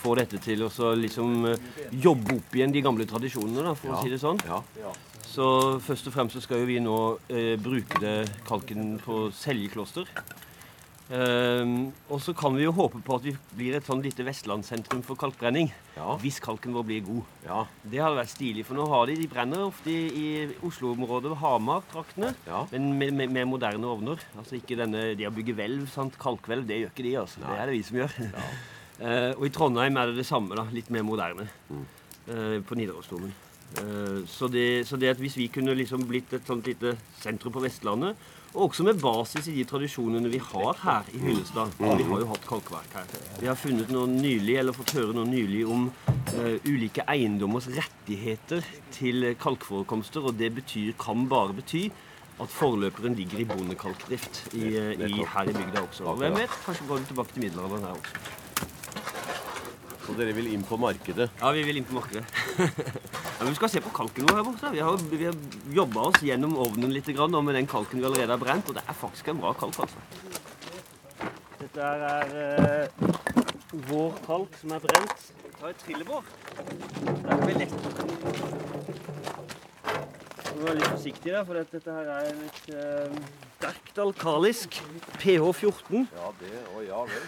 Få 0.03 0.17
dette 0.19 0.41
til 0.43 0.67
å 0.67 0.93
liksom 0.99 1.47
eh, 1.53 1.67
jobbe 2.03 2.39
opp 2.41 2.57
igjen 2.59 2.75
de 2.75 2.83
gamle 2.85 3.07
tradisjonene, 3.09 3.67
da, 3.71 3.75
for 3.79 3.95
å 3.95 4.03
si 4.03 4.13
det 4.13 4.21
sånn. 4.23 4.41
Så 5.33 5.49
først 5.81 6.11
og 6.11 6.17
fremst 6.17 6.37
så 6.37 6.43
skal 6.45 6.61
jo 6.65 6.69
vi 6.69 6.81
nå 6.83 6.97
eh, 7.33 7.55
bruke 7.63 8.01
det 8.03 8.17
kalken 8.49 8.97
på 9.05 9.29
Selje 9.37 9.71
kloster. 9.73 10.11
Ehm, 11.13 11.91
og 12.09 12.23
så 12.25 12.33
kan 12.37 12.55
vi 12.57 12.65
jo 12.65 12.73
håpe 12.73 13.03
på 13.05 13.17
at 13.19 13.25
vi 13.27 13.35
blir 13.59 13.77
et 13.77 13.89
sånn 13.89 14.01
lite 14.05 14.25
vestlandssentrum 14.25 15.03
for 15.05 15.19
kalkbrenning. 15.21 15.69
Hvis 16.23 16.39
kalken 16.41 16.73
vår 16.77 16.87
blir 16.89 17.03
god. 17.05 17.33
Det 17.85 18.01
hadde 18.01 18.21
vært 18.21 18.33
stilig, 18.33 18.65
for 18.69 18.79
nå 18.79 18.87
har 18.89 19.11
de 19.11 19.19
De 19.21 19.29
brenner 19.29 19.65
ofte 19.67 19.93
i, 19.93 20.07
i 20.09 20.29
Oslo-området, 20.65 21.35
Hamar-traktene, 21.43 22.33
men 22.73 22.93
med, 22.99 23.13
med, 23.19 23.35
med 23.35 23.51
moderne 23.51 23.91
ovner. 23.93 24.23
Altså 24.39 24.57
ikke 24.57 24.79
denne 24.81 25.11
Det 25.19 25.29
å 25.29 25.35
bygge 25.35 25.57
hvelv, 25.59 25.89
sant? 25.93 26.17
kalkhvelv, 26.23 26.65
det 26.69 26.81
gjør 26.81 26.95
ikke 26.95 27.09
de, 27.09 27.17
altså. 27.27 27.45
Det 27.45 27.59
er 27.59 27.67
det 27.69 27.77
vi 27.77 27.85
som 27.91 28.01
gjør. 28.03 28.17
Eh, 29.01 29.33
og 29.37 29.47
i 29.47 29.53
Trondheim 29.55 29.97
er 29.97 30.11
det 30.13 30.21
det 30.21 30.27
samme, 30.29 30.57
da. 30.59 30.67
Litt 30.73 30.91
mer 30.91 31.03
moderne. 31.07 31.49
eh, 32.29 32.61
på 32.63 32.75
Nidarosdomen. 32.79 33.33
Eh, 33.81 34.21
så, 34.29 34.49
det, 34.53 34.87
så 34.87 34.97
det 35.01 35.09
at 35.15 35.21
hvis 35.23 35.37
vi 35.37 35.49
kunne 35.49 35.75
liksom 35.75 36.05
blitt 36.09 36.33
et 36.37 36.47
sånt 36.47 36.67
lite 36.69 36.97
sentrum 37.23 37.55
på 37.55 37.63
Vestlandet, 37.65 38.17
og 38.53 38.67
også 38.69 38.85
med 38.85 38.99
basis 39.01 39.47
i 39.49 39.55
de 39.57 39.65
tradisjonene 39.65 40.29
vi 40.29 40.37
har 40.45 40.77
her 40.83 41.07
i 41.17 41.23
Hyllestad 41.23 41.71
Vi 41.79 41.89
har 41.89 42.21
jo 42.21 42.27
hatt 42.29 42.45
kalkverk 42.45 42.93
her. 42.99 43.07
Vi 43.41 43.49
har 43.49 43.57
funnet 43.57 43.89
noe 43.89 44.05
nylig, 44.13 44.59
eller 44.61 44.77
fått 44.77 44.93
høre 44.99 45.15
noe 45.17 45.25
nylig 45.25 45.63
om 45.65 45.87
eh, 46.37 46.59
ulike 46.69 47.07
eiendommers 47.09 47.71
rettigheter 47.73 48.61
til 48.93 49.31
kalkforekomster, 49.41 50.29
og 50.29 50.37
det 50.37 50.53
betyr, 50.61 50.93
kan 51.01 51.25
bare 51.33 51.57
bety 51.63 51.87
at 52.43 52.53
forløperen 52.53 53.17
ligger 53.17 53.41
i 53.41 53.49
bondekalkdrift 53.49 54.43
i, 54.53 54.69
eh, 54.77 55.01
i, 55.01 55.25
her 55.25 55.49
i 55.49 55.57
bygda 55.57 55.87
også. 55.87 56.05
Og 56.13 56.21
hvem 56.21 56.37
vet, 56.43 56.61
kanskje 56.67 56.89
går 56.93 57.01
vi 57.01 57.09
tilbake 57.15 57.33
til 57.39 57.47
middelalderen 57.49 57.89
her 57.89 57.97
også. 57.97 58.42
Så 60.03 60.15
dere 60.19 60.35
vil 60.35 60.49
inn 60.51 60.65
på 60.67 60.77
markedet? 60.83 61.29
Ja, 61.39 61.51
vi 61.55 61.63
vil 61.67 61.79
inn 61.79 61.87
på 61.87 61.95
markedet. 61.95 62.25
ja, 63.39 63.45
vi 63.47 63.55
skal 63.55 63.71
se 63.71 63.83
på 63.85 63.93
kalken 63.95 64.27
vår 64.27 64.41
her 64.41 64.47
borte. 64.49 64.73
Vi 64.75 64.83
har, 64.83 65.05
vi 65.13 65.29
har 65.29 65.37
jobba 65.77 66.09
oss 66.11 66.23
gjennom 66.27 66.57
ovnen 66.65 66.91
litt 66.95 67.11
grann, 67.15 67.35
og 67.39 67.45
med 67.47 67.55
den 67.59 67.71
kalken 67.71 68.03
vi 68.03 68.09
allerede 68.09 68.35
har 68.35 68.43
brent, 68.43 68.71
og 68.71 68.79
det 68.79 68.83
er 68.83 68.99
faktisk 68.99 69.31
en 69.31 69.43
bra 69.45 69.55
kalk. 69.61 69.79
altså. 69.85 70.01
Dette 71.61 71.87
her 71.87 72.03
er 72.09 72.27
eh, 72.43 72.87
vår 73.93 74.19
kalk 74.27 74.59
som 74.59 74.75
er 74.75 74.83
brent. 74.83 75.25
Ta 75.61 75.71
et 75.71 75.87
trillebår. 75.87 76.27
Det 77.07 77.39
blir 77.45 77.63
lett. 77.63 77.79
Du 80.43 80.59
må 80.59 80.67
være 80.67 80.81
litt 80.81 80.91
forsiktig, 80.91 81.31
der, 81.31 81.47
for 81.47 81.63
dette 81.63 81.95
her 82.01 82.11
er 82.19 82.35
litt 82.43 82.75
eh, 82.75 83.52
sterkt 83.63 83.99
alkalisk. 84.03 84.83
pH-14. 85.23 86.07
Ja, 86.11 86.31
det 86.41 86.51
å, 86.73 86.83
ja 86.83 87.03
vel. 87.07 87.27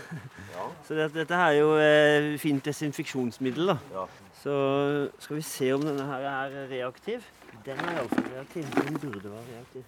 Ja. 0.54 0.66
Så 0.86 0.96
det, 0.98 1.08
dette 1.14 1.38
her 1.38 1.52
er 1.52 1.58
jo 1.60 1.70
eh, 1.78 2.38
fint 2.42 2.64
desinfeksjonsmiddel. 2.66 3.74
da. 3.74 3.76
Ja. 3.94 4.06
Så 4.42 4.54
skal 5.22 5.38
vi 5.38 5.44
se 5.46 5.70
om 5.76 5.84
denne 5.86 6.04
her 6.08 6.26
er 6.30 6.56
reaktiv. 6.72 7.24
Den 7.64 7.78
er 7.80 8.00
iallfall 8.00 8.26
reaktiv. 8.32 8.66
Den 8.74 8.98
burde 8.98 9.30
være 9.30 9.46
reaktiv. 9.52 9.84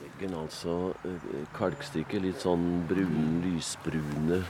Legger 0.00 0.36
altså 0.42 0.74
eh, 1.06 1.30
kalkstykket 1.56 2.26
litt 2.26 2.42
sånn 2.42 2.66
brun, 2.90 3.40
lysbrune 3.46 4.42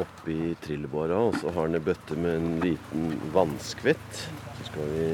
oppi 0.00 0.54
trillebåra, 0.64 1.18
og 1.28 1.36
så 1.40 1.50
har 1.52 1.66
han 1.66 1.76
ei 1.76 1.84
bøtte 1.84 2.16
med 2.16 2.38
en 2.38 2.54
liten 2.62 3.18
vannskvett. 3.34 4.24
Så 4.56 4.70
skal 4.70 4.94
vi 4.94 5.10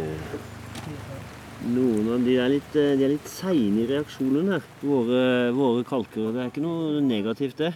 Noen 1.67 2.07
av 2.15 2.23
de 2.23 2.37
er 2.39 2.53
litt, 2.53 2.77
eh, 2.79 2.95
de 2.97 3.05
er 3.05 3.13
litt 3.17 3.27
seine 3.29 3.83
i 3.83 3.87
reaksjonen 3.89 4.53
her, 4.53 4.63
våre, 4.79 5.23
våre 5.57 5.83
kalker. 5.85 6.31
Det 6.33 6.43
er 6.45 6.53
ikke 6.53 6.63
noe 6.63 7.01
negativt, 7.03 7.57
det. 7.59 7.73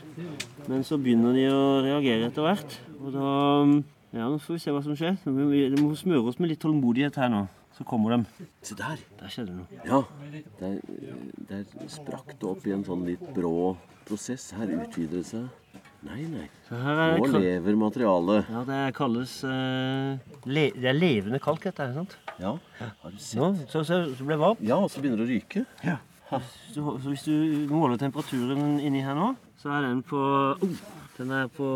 Men 0.68 0.84
så 0.86 1.00
begynner 1.02 1.34
de 1.34 1.48
å 1.50 1.82
reagere 1.82 2.30
etter 2.30 2.46
hvert. 2.46 2.78
Og 3.02 3.12
da 3.16 3.82
Ja, 4.12 4.26
nå 4.28 4.36
får 4.36 4.52
vi 4.52 4.60
se 4.60 4.70
hva 4.70 4.82
som 4.84 4.92
skjer. 4.94 5.16
Vi 5.24 5.80
må 5.80 5.96
smøre 5.96 6.28
oss 6.28 6.38
med 6.38 6.50
litt 6.50 6.60
tålmodighet 6.60 7.16
her 7.16 7.30
nå. 7.32 7.48
Så 7.72 7.84
kommer 7.88 8.12
de. 8.12 8.46
Se 8.60 8.74
der! 8.76 9.00
Der 9.18 9.32
skjedde 9.32 9.46
det 9.46 9.56
noe. 9.56 9.66
Ja, 9.88 10.02
der, 10.60 10.74
der 11.48 11.88
sprakk 11.88 12.34
det 12.38 12.44
opp 12.44 12.66
i 12.68 12.74
en 12.76 12.84
sånn 12.84 13.06
litt 13.08 13.24
brå 13.32 13.72
prosess. 14.04 14.50
Her 14.52 14.68
utvider 14.68 15.22
det 15.22 15.26
seg. 15.30 15.48
Nei, 16.02 16.24
nei. 16.26 16.48
Nå 16.72 17.28
lever 17.38 17.76
materialet. 17.78 18.48
Ja, 18.50 18.62
det 18.66 18.78
kalles 18.96 19.36
uh, 19.46 20.18
le, 20.50 20.64
Det 20.74 20.88
er 20.90 20.96
levende 20.96 21.38
kalk, 21.42 21.62
dette 21.62 21.84
her. 21.84 21.92
sant? 21.94 22.16
Ja, 22.42 22.56
har 22.80 23.12
du 23.12 23.20
sett? 23.22 23.38
Nå, 23.38 23.52
så, 23.70 23.84
så, 23.86 24.00
så 24.10 24.26
ble 24.26 24.34
det 24.34 24.42
varmt. 24.42 24.64
Ja, 24.66 24.80
og 24.82 24.90
så 24.90 25.02
begynner 25.02 25.22
det 25.22 25.28
å 25.28 25.30
ryke. 25.30 25.62
Så, 26.32 26.82
så 27.04 27.12
hvis 27.12 27.26
du 27.28 27.68
måler 27.70 28.00
temperaturen 28.00 28.80
inni 28.80 29.04
her 29.04 29.14
nå, 29.14 29.34
så 29.60 29.74
er 29.76 29.84
den 29.84 30.00
på 30.06 30.18
oh, 30.18 30.80
Den 31.18 31.34
er 31.36 31.52
på 31.52 31.68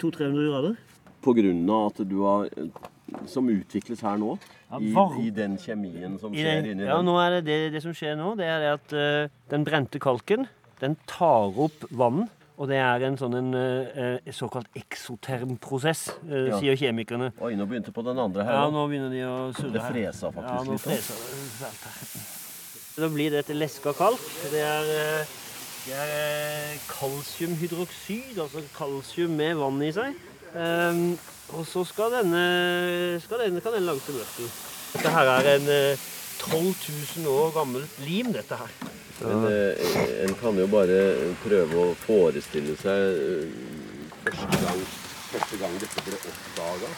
200-300 0.00 0.48
grader. 0.48 0.74
På 1.22 1.36
grunn 1.36 1.62
av 1.70 1.92
at 1.92 2.02
du 2.08 2.16
har 2.24 2.48
Som 3.30 3.52
utvikles 3.52 4.02
her 4.02 4.16
nå. 4.18 4.34
Ja, 4.72 4.80
I. 4.80 5.28
I 5.28 5.30
den 5.36 5.58
kjemien 5.60 6.16
som 6.18 6.34
I 6.34 6.40
skjer 6.40 6.62
den, 6.64 6.70
inni 6.72 6.88
ja, 6.88 6.96
den. 6.98 7.14
er 7.22 7.36
det, 7.36 7.42
det 7.46 7.60
det 7.76 7.84
som 7.84 7.94
skjer 7.94 8.16
nå, 8.18 8.32
det 8.40 8.48
er 8.48 8.70
at 8.72 8.94
uh, 8.96 9.30
den 9.52 9.68
brente 9.68 10.00
kalken 10.02 10.48
den 10.82 10.96
tar 11.06 11.52
opp 11.62 11.84
vann. 11.94 12.24
Og 12.62 12.68
det 12.70 12.76
er 12.78 13.02
en 13.08 13.16
sånn 13.18 13.34
en, 13.34 13.48
eh, 13.58 14.30
såkalt 14.30 14.68
eksotermprosess, 14.78 16.02
eh, 16.30 16.46
Ja. 16.52 16.58
sier 16.60 16.76
kjemikerne. 16.78 17.32
Oi, 17.42 17.56
nå 17.58 17.66
begynte 17.66 17.90
på 17.92 18.04
den 18.06 18.18
andre 18.22 18.44
her. 18.46 18.52
Ja, 18.52 18.70
nå. 18.70 18.84
begynner 18.88 19.10
de 19.10 19.22
å 19.26 19.52
surre 19.56 19.72
Det 19.72 19.82
her. 19.82 19.90
fresa 19.92 20.30
faktisk 20.30 20.46
ja, 20.46 20.62
nå 20.62 20.72
litt, 20.72 20.84
det 20.84 21.00
fælt 21.02 21.82
her. 21.88 23.02
Da 23.02 23.08
blir 23.08 23.30
det 23.34 23.46
til 23.46 23.56
leska 23.58 23.92
kalk. 23.98 24.20
Det 24.52 24.60
er, 24.62 24.84
eh, 24.94 25.26
det 25.86 25.94
er 25.96 26.10
eh, 26.14 26.78
kalsiumhydroksid, 26.86 28.38
altså 28.38 28.62
kalsium 28.76 29.34
med 29.36 29.56
vann 29.56 29.82
i 29.82 29.90
seg. 29.90 30.14
Ehm, 30.54 31.18
og 31.56 31.66
så 31.66 31.84
skal 31.84 32.10
denne, 32.12 33.20
skal 33.20 33.38
denne 33.38 33.60
kan 33.60 33.72
den 33.72 33.86
lages 33.86 34.04
til 34.06 34.14
mørtel. 34.14 34.50
Dette 34.92 35.10
her 35.10 35.26
er 35.26 35.56
en 35.56 35.68
eh, 35.68 35.96
12 36.38 36.74
000 37.22 37.30
år 37.30 37.52
gammelt 37.54 37.98
lim, 38.06 38.32
dette 38.34 38.58
her. 38.58 38.74
Men 39.22 39.46
eh, 39.46 40.24
en 40.24 40.34
kan 40.40 40.58
jo 40.58 40.66
bare 40.70 40.98
prøve 41.44 41.84
å 41.84 41.94
forestille 42.02 42.74
seg 42.80 43.04
eh, 43.22 43.56
første 44.24 44.62
gang, 44.64 44.84
første 45.30 45.60
gang 45.60 45.76
dette 45.82 46.06
ble 46.06 46.20
oppdaga. 46.32 46.92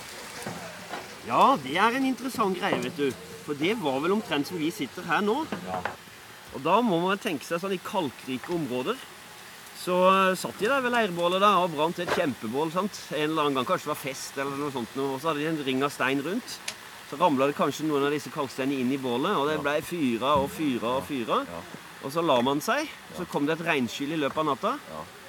Ja, 1.24 1.44
det 1.60 1.76
er 1.80 1.96
en 1.96 2.06
interessant 2.08 2.58
greie, 2.60 2.80
vet 2.84 3.00
du. 3.00 3.08
For 3.44 3.56
det 3.60 3.74
var 3.80 4.00
vel 4.04 4.14
omtrent 4.16 4.48
som 4.48 4.60
vi 4.60 4.70
sitter 4.72 5.04
her 5.08 5.24
nå. 5.24 5.42
Og 6.54 6.62
da 6.64 6.78
må 6.84 7.00
man 7.02 7.20
tenke 7.20 7.44
seg 7.46 7.60
sånn 7.60 7.74
i 7.76 7.82
kalkrike 7.82 8.52
områder. 8.54 8.96
Så 9.84 9.98
eh, 10.08 10.36
satt 10.38 10.60
de 10.62 10.70
der 10.70 10.80
ved 10.84 10.94
leirbålet 10.94 11.42
da, 11.44 11.58
og 11.60 11.74
brant 11.74 11.98
et 12.00 12.12
kjempebål. 12.16 12.72
sant? 12.72 13.00
En 13.12 13.26
eller 13.26 13.48
annen 13.48 13.58
gang, 13.58 13.68
kanskje 13.68 13.90
det 13.90 13.92
var 13.92 14.00
fest 14.00 14.40
eller 14.40 14.56
noe 14.60 14.72
sånt. 14.72 14.96
Og 14.96 15.18
så 15.18 15.30
hadde 15.30 15.42
de 15.42 15.50
en 15.50 15.62
ring 15.66 15.84
av 15.84 15.92
stein 15.92 16.22
rundt. 16.24 16.56
Så 17.10 17.18
ramla 17.20 17.46
det 17.50 17.56
kanskje 17.58 17.86
noen 17.88 18.06
av 18.08 18.14
disse 18.14 18.32
kalksteinene 18.32 18.80
inn 18.80 18.92
i 18.94 19.00
bålet, 19.00 19.36
og 19.36 19.48
det 19.50 19.58
ble 19.62 19.74
fyra 19.84 20.36
og 20.40 20.48
fyra 20.54 20.96
og 20.98 21.04
fyra. 21.08 21.42
Og 22.04 22.12
så 22.12 22.20
la 22.24 22.36
man 22.44 22.60
seg. 22.60 22.88
Så 23.16 23.24
kom 23.32 23.46
det 23.48 23.56
et 23.58 23.64
regnskyll 23.64 24.12
i 24.12 24.20
løpet 24.20 24.40
av 24.42 24.48
natta. 24.50 24.72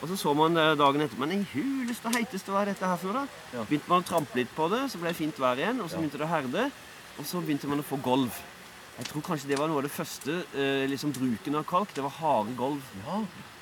Og 0.01 0.09
så 0.11 0.17
så 0.19 0.33
man 0.35 0.57
eh, 0.59 0.73
dagen 0.75 1.01
etter 1.05 1.19
Men 1.21 1.31
i 1.31 1.43
huleste 1.53 2.11
heiteste, 2.11 2.51
hva 2.51 2.65
er 2.65 2.73
dette 2.73 2.89
her 2.89 2.99
for, 2.99 3.15
da? 3.15 3.23
Begynte 3.69 3.91
man 3.91 4.03
å 4.03 4.07
trampe 4.07 4.35
litt 4.39 4.51
på 4.55 4.67
det, 4.73 4.81
så 4.91 4.99
ble 4.99 5.13
det 5.13 5.19
fint 5.19 5.39
vær 5.39 5.59
igjen, 5.61 5.79
og 5.79 5.88
så 5.91 6.01
begynte 6.01 6.19
det 6.19 6.27
å 6.27 6.33
herde. 6.33 6.67
Og 7.15 7.27
så 7.29 7.39
begynte 7.39 7.69
man 7.71 7.79
å 7.79 7.88
få 7.88 7.99
gulv. 8.03 8.35
Jeg 8.97 9.07
tror 9.09 9.23
kanskje 9.27 9.49
det 9.51 9.59
var 9.59 9.67
noe 9.71 9.79
av 9.81 9.88
det 9.88 9.91
første 9.95 10.38
eh, 10.55 10.83
liksom 10.91 11.11
bruken 11.15 11.59
av 11.59 11.67
kalk. 11.67 11.91
Det 11.95 12.03
var 12.03 12.15
harde 12.19 12.55
gulv. 12.59 12.83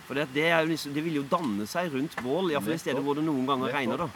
For 0.04 0.20
det, 0.20 0.28
det, 0.36 0.50
liksom, 0.68 0.94
det 0.94 1.02
vil 1.06 1.22
jo 1.22 1.28
danne 1.32 1.66
seg 1.70 1.94
rundt 1.94 2.18
bål, 2.22 2.52
iallfall 2.52 2.76
i 2.76 2.82
steder 2.82 3.02
hvor 3.06 3.16
det 3.18 3.24
noen 3.26 3.46
ganger 3.48 3.72
regner. 3.78 4.04
da. 4.04 4.10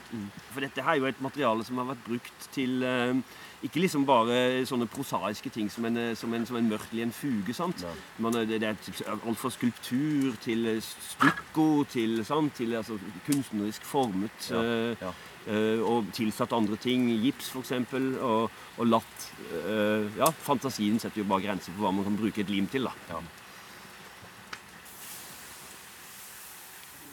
For 0.51 0.65
dette 0.65 0.83
her 0.83 0.97
er 0.97 0.99
jo 0.99 1.07
et 1.09 1.21
materiale 1.23 1.63
som 1.65 1.79
har 1.79 1.87
vært 1.93 2.03
brukt 2.09 2.49
til 2.53 2.81
eh, 2.85 3.21
ikke 3.65 3.81
liksom 3.81 4.05
bare 4.05 4.65
sånne 4.69 4.85
prosaiske 4.91 5.49
ting 5.53 5.69
som 5.73 5.87
en, 5.89 5.97
eh, 5.97 6.15
som 6.17 6.33
en, 6.33 6.45
som 6.45 6.59
en 6.59 6.69
mørtel 6.69 6.99
i 6.99 7.05
en 7.07 7.13
fuge. 7.13 7.55
sant? 7.57 7.85
Man, 8.21 8.35
eh, 8.35 8.45
det, 8.45 8.59
det 8.61 8.69
er 8.69 9.15
alt 9.15 9.39
fra 9.39 9.49
skulptur 9.49 10.37
til 10.43 10.67
eh, 10.75 10.81
stukko 10.83 11.83
til, 11.89 12.21
sant? 12.25 12.53
til 12.55 12.75
altså, 12.77 12.99
kunstnerisk 13.25 13.85
formet. 13.85 14.51
Ja. 14.51 14.93
Ja. 15.01 15.15
Uh, 15.47 15.79
og 15.87 16.09
tilsatt 16.11 16.51
andre 16.51 16.75
ting, 16.75 17.05
gips 17.23 17.53
f.eks., 17.55 17.71
og, 18.19 18.49
og 18.77 18.87
latt 18.87 19.29
Uh, 19.47 20.09
Ja, 20.17 20.27
fantasien 20.43 20.97
setter 20.99 21.21
jo 21.21 21.27
bare 21.29 21.45
grenser 21.45 21.71
for 21.71 21.85
hva 21.85 21.91
man 21.95 22.03
kan 22.03 22.17
bruke 22.19 22.41
et 22.41 22.49
lim 22.51 22.67
til. 22.67 22.83
da. 22.83 23.21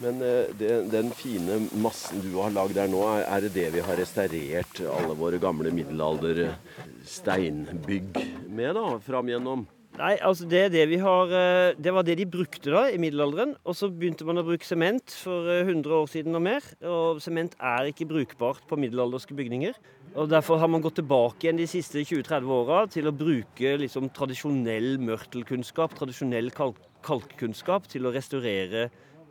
Men 0.03 0.19
eh, 0.21 0.45
det, 0.59 0.91
den 0.91 1.11
fine 1.15 1.69
massen 1.79 2.19
du 2.23 2.35
har 2.41 2.51
lagd 2.55 2.75
der 2.77 2.87
nå, 2.91 3.01
er, 3.21 3.41
det 3.45 3.53
det 3.55 3.73
vi 3.77 3.81
har 3.85 3.97
restaurert 3.99 4.81
alle 4.83 5.13
våre 5.15 5.37
gamle 5.41 5.71
middelaldersteinbygg 5.75 8.07
med, 8.49 8.75
da? 8.75 8.99
Fram 9.05 9.27
gjennom? 9.31 9.67
Nei, 9.95 10.17
altså 10.27 10.43
det, 10.51 10.73
det, 10.73 10.99
har, 10.99 11.29
eh, 11.31 11.71
det 11.79 11.93
var 11.95 12.03
det 12.03 12.17
de 12.19 12.25
brukte 12.27 12.67
da 12.73 12.91
i 12.91 12.99
middelalderen. 12.99 13.55
Og 13.63 13.75
så 13.79 13.87
begynte 13.87 14.27
man 14.27 14.39
å 14.41 14.47
bruke 14.47 14.65
sement 14.67 15.07
for 15.23 15.47
100 15.61 15.93
år 15.95 16.07
siden 16.11 16.35
og 16.35 16.43
mer. 16.43 16.59
Og 16.83 17.21
sement 17.23 17.55
er 17.55 17.87
ikke 17.91 18.09
brukbart 18.09 18.59
på 18.67 18.75
middelalderske 18.81 19.31
bygninger. 19.37 19.73
Og 20.19 20.27
Derfor 20.31 20.59
har 20.59 20.67
man 20.71 20.83
gått 20.83 20.97
tilbake 20.99 21.47
igjen 21.47 21.59
de 21.59 21.67
siste 21.71 22.03
20-30 22.03 22.51
åra 22.57 22.79
til 22.91 23.07
å 23.07 23.15
bruke 23.15 23.77
liksom 23.79 24.09
tradisjonell 24.15 24.99
mørtelkunnskap, 25.03 25.95
tradisjonell 25.95 26.51
kalk 26.55 26.79
kalkkunnskap, 27.05 27.85
til 27.85 28.07
å 28.07 28.11
restaurere 28.15 28.87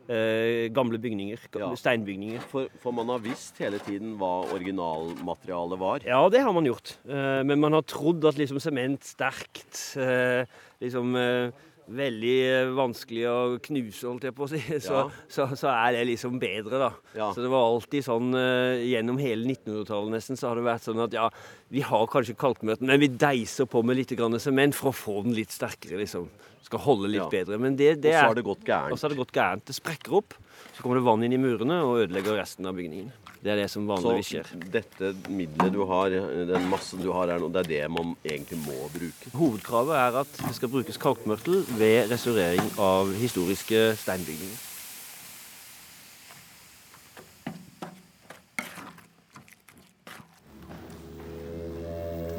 eh, 0.09 0.67
gamle 0.75 0.99
bygninger, 1.01 1.39
Ja. 1.59 1.71
steinbygninger. 1.75 2.41
For, 2.51 2.67
for 2.81 2.91
man 2.95 3.07
har 3.13 3.19
visst 3.23 3.57
hele 3.63 3.79
tiden 3.79 4.17
hva 4.19 4.45
originalmaterialet 4.55 5.79
var. 5.81 5.99
Ja, 6.05 6.23
det 6.29 6.41
har 6.45 6.53
man 6.53 6.65
gjort. 6.67 6.95
Eh, 7.07 7.43
men 7.43 7.59
man 7.59 7.73
har 7.73 7.85
trodd 7.87 8.25
at 8.25 8.37
liksom 8.39 8.59
sement 8.63 9.03
sterkt 9.03 9.95
eh, 10.01 10.45
liksom 10.83 11.15
eh, 11.15 11.63
Veldig 11.85 12.73
vanskelig 12.73 13.25
å 13.29 13.33
knuse, 13.61 14.07
holdt 14.09 14.23
jeg 14.25 14.33
på 14.33 14.47
å 14.47 14.49
si. 14.49 14.57
Så, 14.81 14.95
Ja. 14.95 15.01
så, 15.29 15.43
så 15.53 15.67
er 15.69 15.91
det 15.93 16.07
liksom 16.09 16.39
bedre, 16.41 16.79
da. 16.81 16.87
Ja. 17.13 17.27
Så 17.29 17.43
det 17.45 17.51
var 17.53 17.61
alltid 17.67 18.01
sånn 18.07 18.31
eh, 18.33 18.81
gjennom 18.89 19.19
hele 19.21 19.45
1900-tallet 19.53 20.15
nesten, 20.15 20.33
så 20.39 20.49
har 20.49 20.57
det 20.57 20.63
vært 20.65 20.81
sånn 20.87 21.03
at 21.05 21.13
ja, 21.13 21.27
vi 21.69 21.83
har 21.85 22.07
kanskje 22.09 22.33
kalkmøten, 22.41 22.89
men 22.89 22.97
vi 23.03 23.11
deiser 23.13 23.69
på 23.69 23.83
med 23.85 23.99
litt 24.01 24.15
sement 24.41 24.73
for 24.73 24.89
å 24.89 24.97
få 24.97 25.19
den 25.27 25.37
litt 25.37 25.53
sterkere, 25.53 26.01
liksom. 26.01 26.25
Skal 26.65 26.81
holde 26.81 27.11
litt 27.11 27.21
Ja. 27.21 27.29
bedre. 27.29 27.59
Men 27.61 27.75
det, 27.77 28.01
det 28.01 28.09
Og 28.09 28.15
så 28.15 28.23
er 28.23 28.27
har 28.27 28.35
det 28.35 28.43
gått 28.45 28.65
og 28.65 28.97
så 28.97 29.05
har 29.05 29.13
det 29.13 29.19
gått 29.21 29.35
gærent. 29.35 29.65
Det 29.65 29.75
sprekker 29.77 30.17
opp. 30.17 30.33
Så 30.75 30.81
kommer 30.81 30.97
det 30.97 31.05
vann 31.05 31.23
inn 31.23 31.35
i 31.35 31.37
murene 31.37 31.77
og 31.85 32.01
ødelegger 32.03 32.39
resten 32.41 32.65
av 32.65 32.75
bygningen. 32.75 33.11
Det 33.45 33.51
er 33.53 33.59
det 33.61 33.69
som 33.69 33.85
vanligvis 33.85 34.31
Så 34.49 34.57
dette 34.73 35.11
middelet 35.29 35.71
du 35.75 35.83
har, 35.85 36.09
den 36.09 36.69
massen 36.71 36.99
du 37.03 37.11
har 37.13 37.29
her 37.29 37.39
nå, 37.39 37.51
det 37.53 37.65
er 37.65 37.69
det 37.69 37.91
man 37.93 38.15
egentlig 38.25 38.57
må 38.65 38.89
bruke. 38.89 39.29
Hovedkravet 39.37 39.93
er 40.01 40.17
at 40.23 40.39
det 40.47 40.55
skal 40.57 40.71
brukes 40.73 40.97
kalkmørtel 40.97 41.61
ved 41.77 42.09
restaurering 42.09 42.71
av 42.81 43.13
historiske 43.13 43.91
steinbygninger. 44.01 44.57